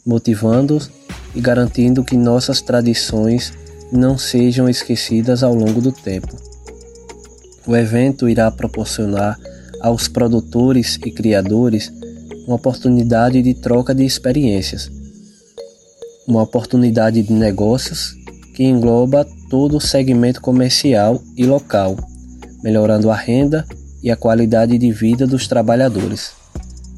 motivando-os 0.05 0.89
e 1.33 1.39
garantindo 1.39 2.03
que 2.03 2.17
nossas 2.17 2.61
tradições 2.61 3.53
não 3.91 4.17
sejam 4.17 4.67
esquecidas 4.67 5.43
ao 5.43 5.53
longo 5.53 5.81
do 5.81 5.91
tempo. 5.91 6.50
O 7.71 7.75
evento 7.77 8.27
irá 8.27 8.51
proporcionar 8.51 9.39
aos 9.79 10.09
produtores 10.09 10.99
e 11.05 11.09
criadores 11.09 11.89
uma 12.45 12.57
oportunidade 12.57 13.41
de 13.41 13.53
troca 13.53 13.95
de 13.95 14.03
experiências, 14.03 14.91
uma 16.27 16.43
oportunidade 16.43 17.23
de 17.23 17.31
negócios 17.31 18.13
que 18.53 18.65
engloba 18.65 19.25
todo 19.49 19.77
o 19.77 19.79
segmento 19.79 20.41
comercial 20.41 21.23
e 21.37 21.45
local, 21.45 21.95
melhorando 22.61 23.09
a 23.09 23.15
renda 23.15 23.65
e 24.03 24.11
a 24.11 24.17
qualidade 24.17 24.77
de 24.77 24.91
vida 24.91 25.25
dos 25.25 25.47
trabalhadores, 25.47 26.33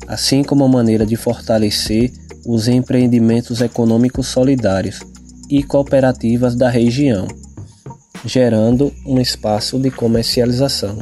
assim 0.08 0.44
como 0.44 0.66
uma 0.66 0.78
maneira 0.78 1.06
de 1.06 1.16
fortalecer 1.16 2.12
os 2.48 2.68
empreendimentos 2.68 3.62
econômicos 3.62 4.26
solidários 4.26 5.02
e 5.48 5.62
cooperativas 5.62 6.56
da 6.56 6.68
região 6.68 7.28
gerando 8.26 8.92
um 9.06 9.20
espaço 9.20 9.78
de 9.80 9.92
comercialização. 9.92 10.98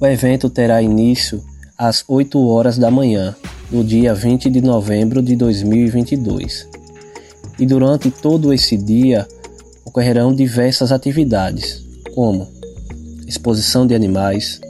O 0.00 0.06
evento 0.06 0.48
terá 0.48 0.80
início 0.80 1.42
às 1.76 2.04
8 2.06 2.38
horas 2.46 2.78
da 2.78 2.90
manhã, 2.90 3.34
no 3.70 3.82
dia 3.82 4.14
20 4.14 4.48
de 4.48 4.60
novembro 4.60 5.20
de 5.20 5.34
2022. 5.34 6.68
E 7.58 7.66
durante 7.66 8.10
todo 8.10 8.52
esse 8.52 8.76
dia 8.76 9.26
ocorrerão 9.84 10.34
diversas 10.34 10.92
atividades, 10.92 11.82
como 12.14 12.48
exposição 13.26 13.86
de 13.86 13.94
animais, 13.94 14.60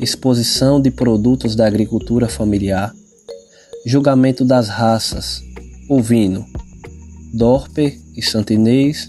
exposição 0.00 0.80
de 0.80 0.90
produtos 0.90 1.54
da 1.54 1.66
agricultura 1.66 2.28
familiar, 2.28 2.94
julgamento 3.84 4.44
das 4.44 4.68
raças 4.68 5.42
ovino, 5.88 6.46
Dorper 7.32 7.98
e 8.16 8.22
Santinês, 8.22 9.08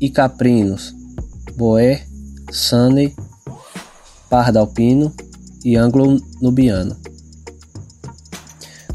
e 0.00 0.10
Caprinos, 0.10 0.94
Boé, 1.56 2.04
Sane, 2.50 3.14
Pardalpino 4.28 5.12
e 5.64 5.76
Anglo-Nubiano. 5.76 6.96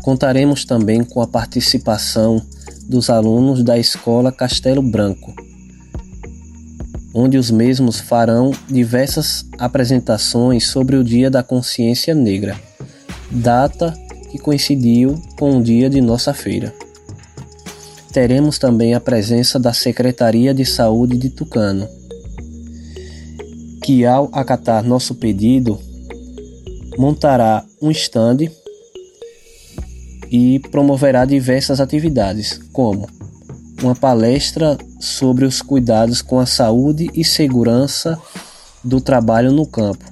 Contaremos 0.01 0.65
também 0.65 1.03
com 1.03 1.21
a 1.21 1.27
participação 1.27 2.41
dos 2.87 3.09
alunos 3.09 3.63
da 3.63 3.77
Escola 3.77 4.31
Castelo 4.31 4.81
Branco, 4.81 5.33
onde 7.13 7.37
os 7.37 7.51
mesmos 7.51 7.99
farão 7.99 8.51
diversas 8.67 9.45
apresentações 9.57 10.67
sobre 10.67 10.95
o 10.95 11.03
Dia 11.03 11.29
da 11.29 11.43
Consciência 11.43 12.15
Negra, 12.15 12.59
data 13.29 13.93
que 14.31 14.37
coincidiu 14.37 15.21
com 15.37 15.57
o 15.57 15.63
dia 15.63 15.89
de 15.89 15.99
nossa 16.01 16.33
feira. 16.33 16.73
Teremos 18.11 18.59
também 18.59 18.93
a 18.93 18.99
presença 18.99 19.57
da 19.57 19.71
Secretaria 19.71 20.53
de 20.53 20.65
Saúde 20.65 21.17
de 21.17 21.29
Tucano, 21.29 21.87
que, 23.81 24.05
ao 24.05 24.29
acatar 24.33 24.83
nosso 24.83 25.15
pedido, 25.15 25.79
montará 26.97 27.63
um 27.81 27.89
estande 27.89 28.51
e 30.29 30.59
promoverá 30.71 31.23
diversas 31.23 31.79
atividades, 31.79 32.59
como 32.73 33.07
uma 33.81 33.95
palestra 33.95 34.77
sobre 34.99 35.45
os 35.45 35.61
cuidados 35.61 36.21
com 36.21 36.37
a 36.37 36.45
saúde 36.45 37.09
e 37.13 37.23
segurança 37.23 38.19
do 38.83 38.99
trabalho 38.99 39.51
no 39.51 39.65
campo, 39.65 40.03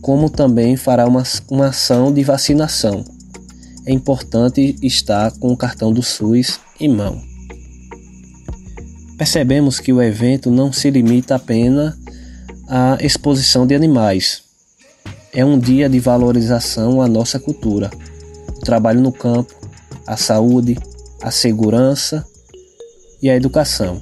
como 0.00 0.30
também 0.30 0.76
fará 0.76 1.06
uma, 1.06 1.24
uma 1.50 1.68
ação 1.68 2.12
de 2.12 2.22
vacinação. 2.22 3.04
É 3.90 3.92
importante 3.92 4.76
estar 4.84 5.32
com 5.40 5.48
o 5.48 5.56
cartão 5.56 5.92
do 5.92 6.00
SUS 6.00 6.60
em 6.78 6.88
mão. 6.88 7.20
Percebemos 9.18 9.80
que 9.80 9.92
o 9.92 10.00
evento 10.00 10.48
não 10.48 10.72
se 10.72 10.88
limita 10.92 11.34
apenas 11.34 11.96
à 12.68 12.96
exposição 13.00 13.66
de 13.66 13.74
animais, 13.74 14.44
É 15.32 15.44
um 15.44 15.58
dia 15.58 15.88
de 15.88 15.98
valorização 15.98 17.02
à 17.02 17.08
nossa 17.08 17.40
cultura, 17.40 17.90
o 18.56 18.60
trabalho 18.60 19.00
no 19.00 19.10
campo, 19.10 19.52
a 20.06 20.16
saúde, 20.16 20.78
a 21.20 21.32
segurança 21.32 22.24
e 23.20 23.28
a 23.28 23.34
educação. 23.34 24.00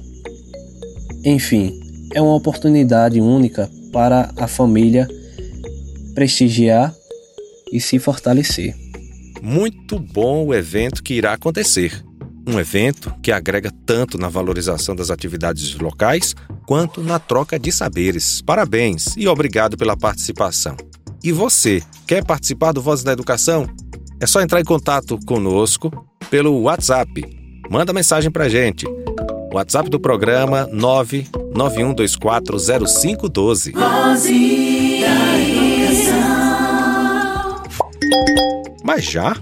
Enfim, 1.25 1.79
é 2.13 2.21
uma 2.21 2.35
oportunidade 2.35 3.19
única 3.19 3.67
para 3.91 4.31
a 4.37 4.47
família 4.47 5.07
prestigiar 6.13 6.93
e 7.73 7.81
se 7.81 7.97
fortalecer. 7.97 8.88
Muito 9.41 9.99
bom 9.99 10.47
o 10.47 10.53
evento 10.53 11.03
que 11.03 11.13
irá 11.13 11.33
acontecer. 11.33 12.03
Um 12.47 12.59
evento 12.59 13.13
que 13.21 13.31
agrega 13.31 13.71
tanto 13.85 14.17
na 14.17 14.27
valorização 14.27 14.95
das 14.95 15.11
atividades 15.11 15.75
locais 15.75 16.35
quanto 16.65 17.01
na 17.01 17.19
troca 17.19 17.59
de 17.59 17.71
saberes. 17.71 18.41
Parabéns 18.41 19.15
e 19.17 19.27
obrigado 19.27 19.77
pela 19.77 19.95
participação. 19.95 20.75
E 21.23 21.31
você, 21.31 21.83
quer 22.07 22.23
participar 22.23 22.71
do 22.71 22.81
Voz 22.81 23.03
da 23.03 23.11
Educação? 23.11 23.67
É 24.19 24.25
só 24.25 24.41
entrar 24.41 24.59
em 24.59 24.65
contato 24.65 25.19
conosco 25.25 25.91
pelo 26.29 26.61
WhatsApp. 26.61 27.23
Manda 27.69 27.93
mensagem 27.93 28.31
pra 28.31 28.49
gente. 28.49 28.87
WhatsApp 29.53 29.87
do 29.89 29.99
programa 29.99 30.67
991240512. 30.73 33.73
Voz 33.73 34.23
da 34.23 34.29
Educação. 35.39 36.49
Mas 38.91 39.05
já? 39.05 39.37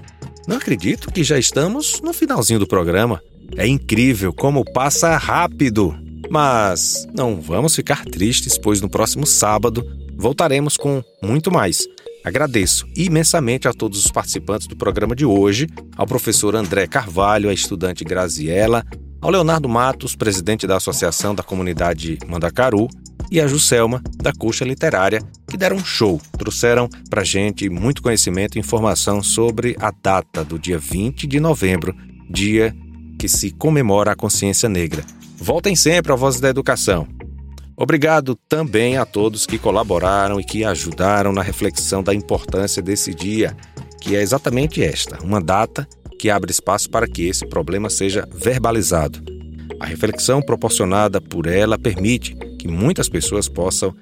Não 0.45 0.57
acredito 0.57 1.09
que 1.09 1.23
já 1.23 1.39
estamos 1.39 2.01
no 2.01 2.11
finalzinho 2.11 2.59
do 2.59 2.67
programa. 2.67 3.21
É 3.55 3.65
incrível 3.65 4.33
como 4.33 4.69
passa 4.73 5.15
rápido. 5.15 5.97
Mas 6.29 7.07
não 7.15 7.39
vamos 7.39 7.73
ficar 7.73 8.03
tristes, 8.03 8.57
pois 8.57 8.81
no 8.81 8.89
próximo 8.89 9.25
sábado 9.25 9.85
voltaremos 10.17 10.75
com 10.75 11.01
muito 11.23 11.49
mais. 11.49 11.87
Agradeço 12.25 12.85
imensamente 12.93 13.69
a 13.69 13.73
todos 13.73 14.03
os 14.03 14.11
participantes 14.11 14.67
do 14.67 14.75
programa 14.75 15.15
de 15.15 15.25
hoje, 15.25 15.69
ao 15.95 16.05
professor 16.05 16.53
André 16.53 16.85
Carvalho, 16.85 17.49
à 17.49 17.53
estudante 17.53 18.03
Graziela, 18.03 18.83
ao 19.21 19.31
Leonardo 19.31 19.69
Matos, 19.69 20.13
presidente 20.13 20.67
da 20.67 20.75
Associação 20.75 21.33
da 21.33 21.41
Comunidade 21.41 22.17
Mandacaru, 22.27 22.89
e 23.31 23.41
a 23.41 23.47
Juscelma, 23.47 24.01
da 24.15 24.31
Coxa 24.33 24.65
Literária, 24.65 25.21
que 25.47 25.57
deram 25.57 25.77
um 25.77 25.85
show, 25.85 26.21
trouxeram 26.37 26.89
para 27.09 27.23
gente 27.23 27.69
muito 27.69 28.01
conhecimento 28.01 28.57
e 28.57 28.59
informação 28.59 29.21
sobre 29.21 29.75
a 29.79 29.91
data 29.91 30.43
do 30.43 30.57
dia 30.57 30.77
20 30.77 31.27
de 31.27 31.39
novembro, 31.39 31.95
dia 32.29 32.75
que 33.17 33.27
se 33.27 33.51
comemora 33.51 34.11
a 34.11 34.15
consciência 34.15 34.69
negra. 34.69 35.03
Voltem 35.37 35.75
sempre 35.75 36.11
à 36.11 36.15
Voz 36.15 36.39
da 36.39 36.49
Educação. 36.49 37.07
Obrigado 37.75 38.35
também 38.49 38.97
a 38.97 39.05
todos 39.05 39.45
que 39.45 39.59
colaboraram 39.59 40.39
e 40.39 40.43
que 40.43 40.63
ajudaram 40.63 41.31
na 41.31 41.43
reflexão 41.43 42.01
da 42.01 42.13
importância 42.13 42.81
desse 42.81 43.13
dia, 43.13 43.55
que 44.01 44.15
é 44.15 44.21
exatamente 44.21 44.81
esta, 44.81 45.23
uma 45.23 45.39
data 45.39 45.87
que 46.17 46.29
abre 46.29 46.51
espaço 46.51 46.89
para 46.89 47.07
que 47.07 47.27
esse 47.27 47.45
problema 47.45 47.89
seja 47.89 48.27
verbalizado. 48.33 49.36
A 49.79 49.85
reflexão 49.85 50.41
proporcionada 50.41 51.21
por 51.21 51.47
ela 51.47 51.77
permite 51.77 52.35
que 52.59 52.67
muitas 52.67 53.09
pessoas 53.09 53.47
possam 53.47 53.93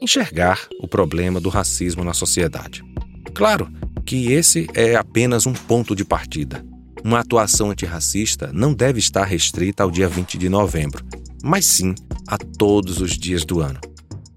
enxergar 0.00 0.66
o 0.80 0.88
problema 0.88 1.40
do 1.40 1.48
racismo 1.48 2.02
na 2.02 2.12
sociedade. 2.12 2.84
Claro 3.34 3.68
que 4.04 4.32
esse 4.32 4.68
é 4.74 4.96
apenas 4.96 5.46
um 5.46 5.52
ponto 5.52 5.94
de 5.94 6.04
partida. 6.04 6.64
Uma 7.04 7.20
atuação 7.20 7.70
antirracista 7.70 8.50
não 8.52 8.74
deve 8.74 8.98
estar 8.98 9.24
restrita 9.24 9.82
ao 9.82 9.90
dia 9.90 10.08
20 10.08 10.38
de 10.38 10.48
novembro 10.48 11.04
mas 11.42 11.66
sim 11.66 11.94
a 12.26 12.38
todos 12.38 13.00
os 13.00 13.18
dias 13.18 13.44
do 13.44 13.60
ano. 13.60 13.80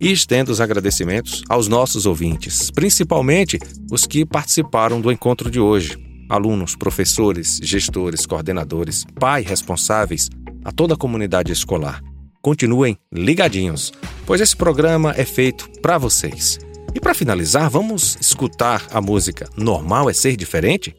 E 0.01 0.11
estendo 0.11 0.51
os 0.51 0.59
agradecimentos 0.59 1.43
aos 1.47 1.67
nossos 1.67 2.05
ouvintes, 2.05 2.69
principalmente 2.71 3.59
os 3.89 4.05
que 4.05 4.25
participaram 4.25 4.99
do 4.99 5.11
encontro 5.11 5.49
de 5.49 5.59
hoje: 5.59 5.97
alunos, 6.27 6.75
professores, 6.75 7.59
gestores, 7.61 8.25
coordenadores, 8.25 9.05
pais 9.17 9.45
responsáveis, 9.45 10.29
a 10.65 10.71
toda 10.71 10.95
a 10.95 10.97
comunidade 10.97 11.53
escolar. 11.53 12.01
Continuem 12.41 12.97
ligadinhos, 13.13 13.93
pois 14.25 14.41
esse 14.41 14.55
programa 14.57 15.13
é 15.15 15.23
feito 15.23 15.69
para 15.81 15.97
vocês. 15.97 16.59
E 16.93 16.99
para 16.99 17.13
finalizar, 17.13 17.69
vamos 17.69 18.17
escutar 18.19 18.85
a 18.91 18.99
música 18.99 19.47
Normal 19.55 20.09
é 20.09 20.13
Ser 20.13 20.35
Diferente? 20.35 20.95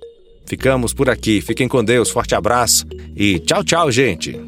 Ficamos 0.46 0.94
por 0.94 1.10
aqui, 1.10 1.40
fiquem 1.40 1.66
com 1.66 1.84
Deus, 1.84 2.08
forte 2.08 2.34
abraço 2.34 2.86
e 3.16 3.40
tchau, 3.40 3.64
tchau, 3.64 3.90
gente! 3.90 4.38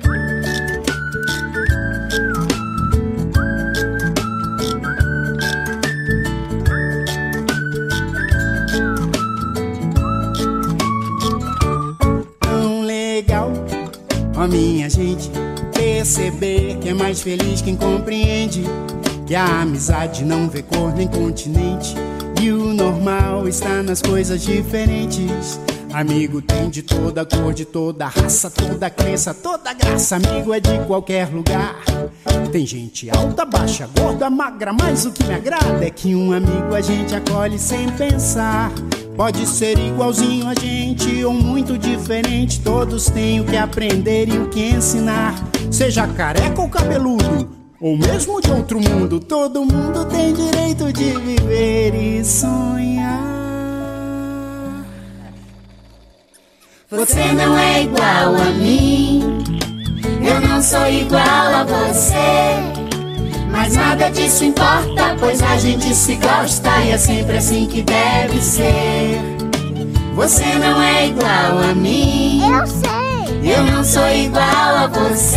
Minha 14.48 14.88
gente 14.88 15.30
perceber 15.72 16.78
que 16.78 16.88
é 16.88 16.94
mais 16.94 17.20
feliz 17.20 17.60
quem 17.62 17.76
compreende 17.76 18.64
que 19.26 19.34
a 19.34 19.60
amizade 19.60 20.24
não 20.24 20.48
vê 20.48 20.62
cor 20.62 20.94
nem 20.94 21.06
continente 21.06 21.94
e 22.40 22.50
o 22.50 22.72
normal 22.72 23.46
está 23.46 23.82
nas 23.82 24.00
coisas 24.00 24.42
diferentes. 24.42 25.60
Amigo 25.92 26.40
tem 26.40 26.70
de 26.70 26.82
toda 26.82 27.24
cor, 27.24 27.52
de 27.52 27.64
toda 27.64 28.06
raça, 28.06 28.50
toda 28.50 28.88
crença, 28.88 29.34
toda 29.34 29.72
graça. 29.72 30.16
Amigo 30.16 30.54
é 30.54 30.60
de 30.60 30.78
qualquer 30.86 31.28
lugar. 31.28 31.76
Tem 32.52 32.64
gente 32.64 33.10
alta, 33.10 33.44
baixa, 33.44 33.88
gorda, 33.98 34.30
magra, 34.30 34.72
mas 34.72 35.04
o 35.04 35.12
que 35.12 35.24
me 35.24 35.34
agrada 35.34 35.84
é 35.84 35.90
que 35.90 36.14
um 36.14 36.32
amigo 36.32 36.74
a 36.74 36.80
gente 36.80 37.14
acolhe 37.14 37.58
sem 37.58 37.90
pensar. 37.92 38.70
Pode 39.18 39.44
ser 39.48 39.76
igualzinho 39.80 40.46
a 40.46 40.54
gente 40.54 41.24
ou 41.24 41.34
muito 41.34 41.76
diferente. 41.76 42.60
Todos 42.60 43.06
têm 43.06 43.40
o 43.40 43.44
que 43.44 43.56
aprender 43.56 44.28
e 44.28 44.38
o 44.38 44.48
que 44.48 44.70
ensinar. 44.70 45.34
Seja 45.72 46.06
careca 46.06 46.62
ou 46.62 46.68
cabeludo, 46.68 47.50
ou 47.80 47.98
mesmo 47.98 48.40
de 48.40 48.48
outro 48.52 48.78
mundo, 48.78 49.18
todo 49.18 49.64
mundo 49.64 50.04
tem 50.04 50.32
direito 50.32 50.92
de 50.92 51.18
viver 51.18 51.96
e 51.96 52.24
sonhar. 52.24 53.24
Você 56.88 57.32
não 57.32 57.58
é 57.58 57.82
igual 57.82 58.36
a 58.36 58.50
mim, 58.52 59.20
eu 60.22 60.48
não 60.48 60.62
sou 60.62 60.86
igual 60.86 61.24
a 61.24 61.64
você. 61.64 62.77
Mas 63.68 63.76
nada 63.76 64.08
disso 64.08 64.46
importa, 64.46 65.14
pois 65.20 65.42
a 65.42 65.58
gente 65.58 65.94
se 65.94 66.14
gosta 66.14 66.70
e 66.86 66.92
é 66.92 66.96
sempre 66.96 67.36
assim 67.36 67.66
que 67.66 67.82
deve 67.82 68.40
ser. 68.40 69.20
Você 70.14 70.46
não 70.54 70.82
é 70.82 71.08
igual 71.08 71.58
a 71.70 71.74
mim. 71.74 72.50
Eu 72.50 72.66
sei. 72.66 73.52
Eu 73.52 73.64
não 73.64 73.84
sou 73.84 74.08
igual 74.08 74.42
a 74.74 74.86
você. 74.86 75.36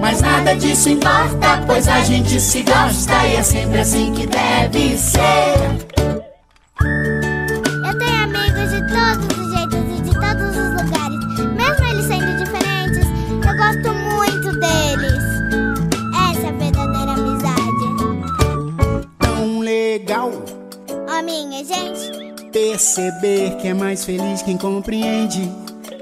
Mas 0.00 0.22
nada 0.22 0.56
disso 0.56 0.88
importa, 0.88 1.62
pois 1.66 1.86
a 1.86 2.00
gente 2.00 2.40
se 2.40 2.62
gosta 2.62 3.12
e 3.26 3.36
é 3.36 3.42
sempre 3.42 3.80
assim 3.80 4.10
que 4.14 4.26
deve 4.26 4.96
ser. 4.96 5.28
Minha 21.28 21.62
gente. 21.62 22.50
Perceber 22.50 23.56
que 23.60 23.68
é 23.68 23.74
mais 23.74 24.04
feliz 24.04 24.40
quem 24.42 24.56
compreende 24.56 25.42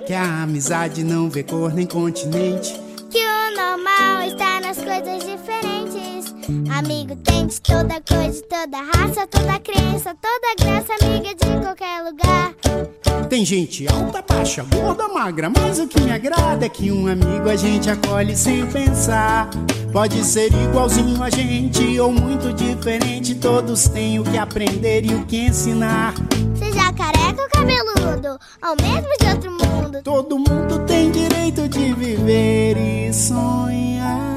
que 0.06 0.14
a 0.14 0.44
amizade 0.44 1.02
não 1.02 1.28
vê 1.28 1.42
cor 1.42 1.74
nem 1.74 1.84
continente. 1.84 2.80
Que 3.10 3.18
o 3.18 3.56
normal 3.56 4.22
está 4.28 4.60
nas 4.60 4.76
coisas 4.76 5.18
diferentes. 5.18 5.35
Amigo 6.48 7.16
tem 7.16 7.48
de 7.48 7.60
toda 7.60 8.00
coisa, 8.00 8.40
toda 8.48 8.78
raça, 8.78 9.26
toda 9.26 9.58
crença, 9.58 10.14
toda 10.14 10.54
graça, 10.56 11.04
amiga 11.04 11.34
de 11.34 11.60
qualquer 11.60 12.04
lugar. 12.04 12.54
Tem 13.28 13.44
gente 13.44 13.84
alta, 13.88 14.22
baixa, 14.22 14.62
gorda, 14.62 15.08
magra, 15.08 15.50
mas 15.50 15.80
o 15.80 15.88
que 15.88 16.00
me 16.00 16.12
agrada 16.12 16.64
é 16.64 16.68
que 16.68 16.92
um 16.92 17.08
amigo 17.08 17.50
a 17.50 17.56
gente 17.56 17.90
acolhe 17.90 18.36
sem 18.36 18.64
pensar. 18.66 19.50
Pode 19.92 20.22
ser 20.24 20.52
igualzinho 20.52 21.20
a 21.20 21.30
gente 21.30 21.98
ou 21.98 22.12
muito 22.12 22.52
diferente. 22.52 23.34
Todos 23.34 23.88
têm 23.88 24.20
o 24.20 24.24
que 24.24 24.38
aprender 24.38 25.04
e 25.04 25.14
o 25.16 25.26
que 25.26 25.46
ensinar. 25.46 26.14
Seja 26.56 26.92
careca 26.92 27.42
ou 27.42 27.48
cabeludo, 27.48 28.38
ou 28.62 28.76
mesmo 28.80 29.18
de 29.18 29.26
outro 29.26 29.50
mundo. 29.50 30.00
Todo 30.04 30.38
mundo 30.38 30.86
tem 30.86 31.10
direito 31.10 31.68
de 31.68 31.92
viver 31.92 32.76
e 32.76 33.12
sonhar. 33.12 34.35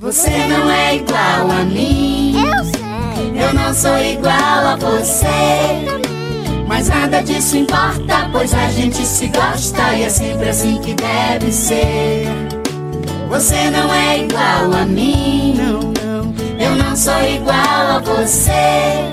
Você 0.00 0.30
não 0.30 0.70
é 0.70 0.96
igual 0.96 1.50
a 1.50 1.62
mim. 1.62 2.34
Eu 2.42 2.64
sei. 2.64 3.44
Eu 3.44 3.52
não 3.52 3.74
sou 3.74 3.98
igual 3.98 4.32
a 4.32 4.76
você. 4.76 5.26
Mas 6.66 6.88
nada 6.88 7.22
disso 7.22 7.58
importa, 7.58 8.26
pois 8.32 8.54
a 8.54 8.70
gente 8.70 9.04
se 9.04 9.26
gosta 9.28 9.92
e 9.92 10.04
é 10.04 10.08
sempre 10.08 10.48
assim 10.48 10.80
que 10.80 10.94
deve 10.94 11.52
ser. 11.52 12.24
Você 13.28 13.68
não 13.68 13.92
é 13.92 14.20
igual 14.20 14.72
a 14.72 14.86
mim, 14.86 15.54
não, 15.58 15.92
não. 15.92 16.96
sou 16.96 17.22
igual 17.22 17.56
a 17.58 17.98
você. 17.98 19.10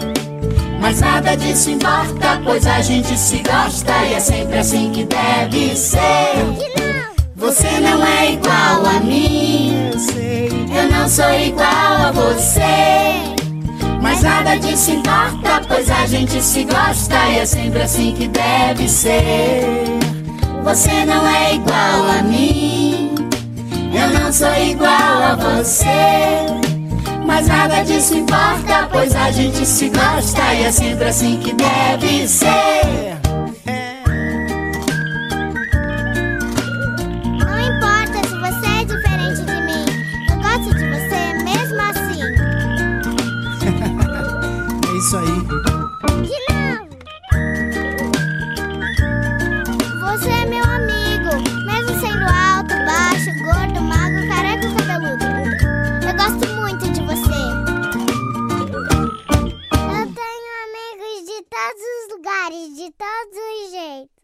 Mas 0.79 1.01
nada 1.01 1.35
disso 1.35 1.69
importa, 1.69 2.41
pois 2.45 2.65
a 2.65 2.81
gente 2.81 3.17
se 3.17 3.39
gosta 3.39 3.91
e 4.05 4.13
é 4.13 4.19
sempre 4.21 4.57
assim 4.57 4.91
que 4.93 5.03
deve 5.03 5.75
ser. 5.75 6.77
Você 7.35 7.79
não 7.79 8.03
é 8.05 8.31
igual 8.31 8.85
a 8.85 8.99
mim, 8.99 9.56
eu 9.56 9.56
não 10.97 11.07
sou 11.07 11.39
igual 11.39 11.67
a 12.07 12.11
você. 12.11 12.61
Mas 14.01 14.21
nada 14.21 14.55
disso 14.57 14.91
importa, 14.91 15.61
pois 15.67 15.89
a 15.89 16.05
gente 16.07 16.41
se 16.41 16.63
gosta 16.63 17.15
e 17.29 17.39
é 17.39 17.45
sempre 17.45 17.81
assim 17.81 18.13
que 18.13 18.27
deve 18.27 18.89
ser. 18.89 19.63
Você 20.63 21.05
não 21.05 21.27
é 21.27 21.55
igual 21.55 22.09
a 22.19 22.23
mim, 22.23 23.15
eu 23.93 24.19
não 24.19 24.31
sou 24.31 24.53
igual 24.55 24.91
a 24.91 25.35
você. 25.35 25.85
Mas 27.25 27.47
nada 27.47 27.83
disso 27.83 28.15
importa, 28.15 28.87
pois 28.91 29.15
a 29.15 29.31
gente 29.31 29.65
se 29.65 29.89
gosta 29.89 30.53
e 30.55 30.63
é 30.63 30.71
sempre 30.71 31.09
assim 31.09 31.37
que 31.37 31.53
deve 31.53 32.27
ser. 32.27 33.17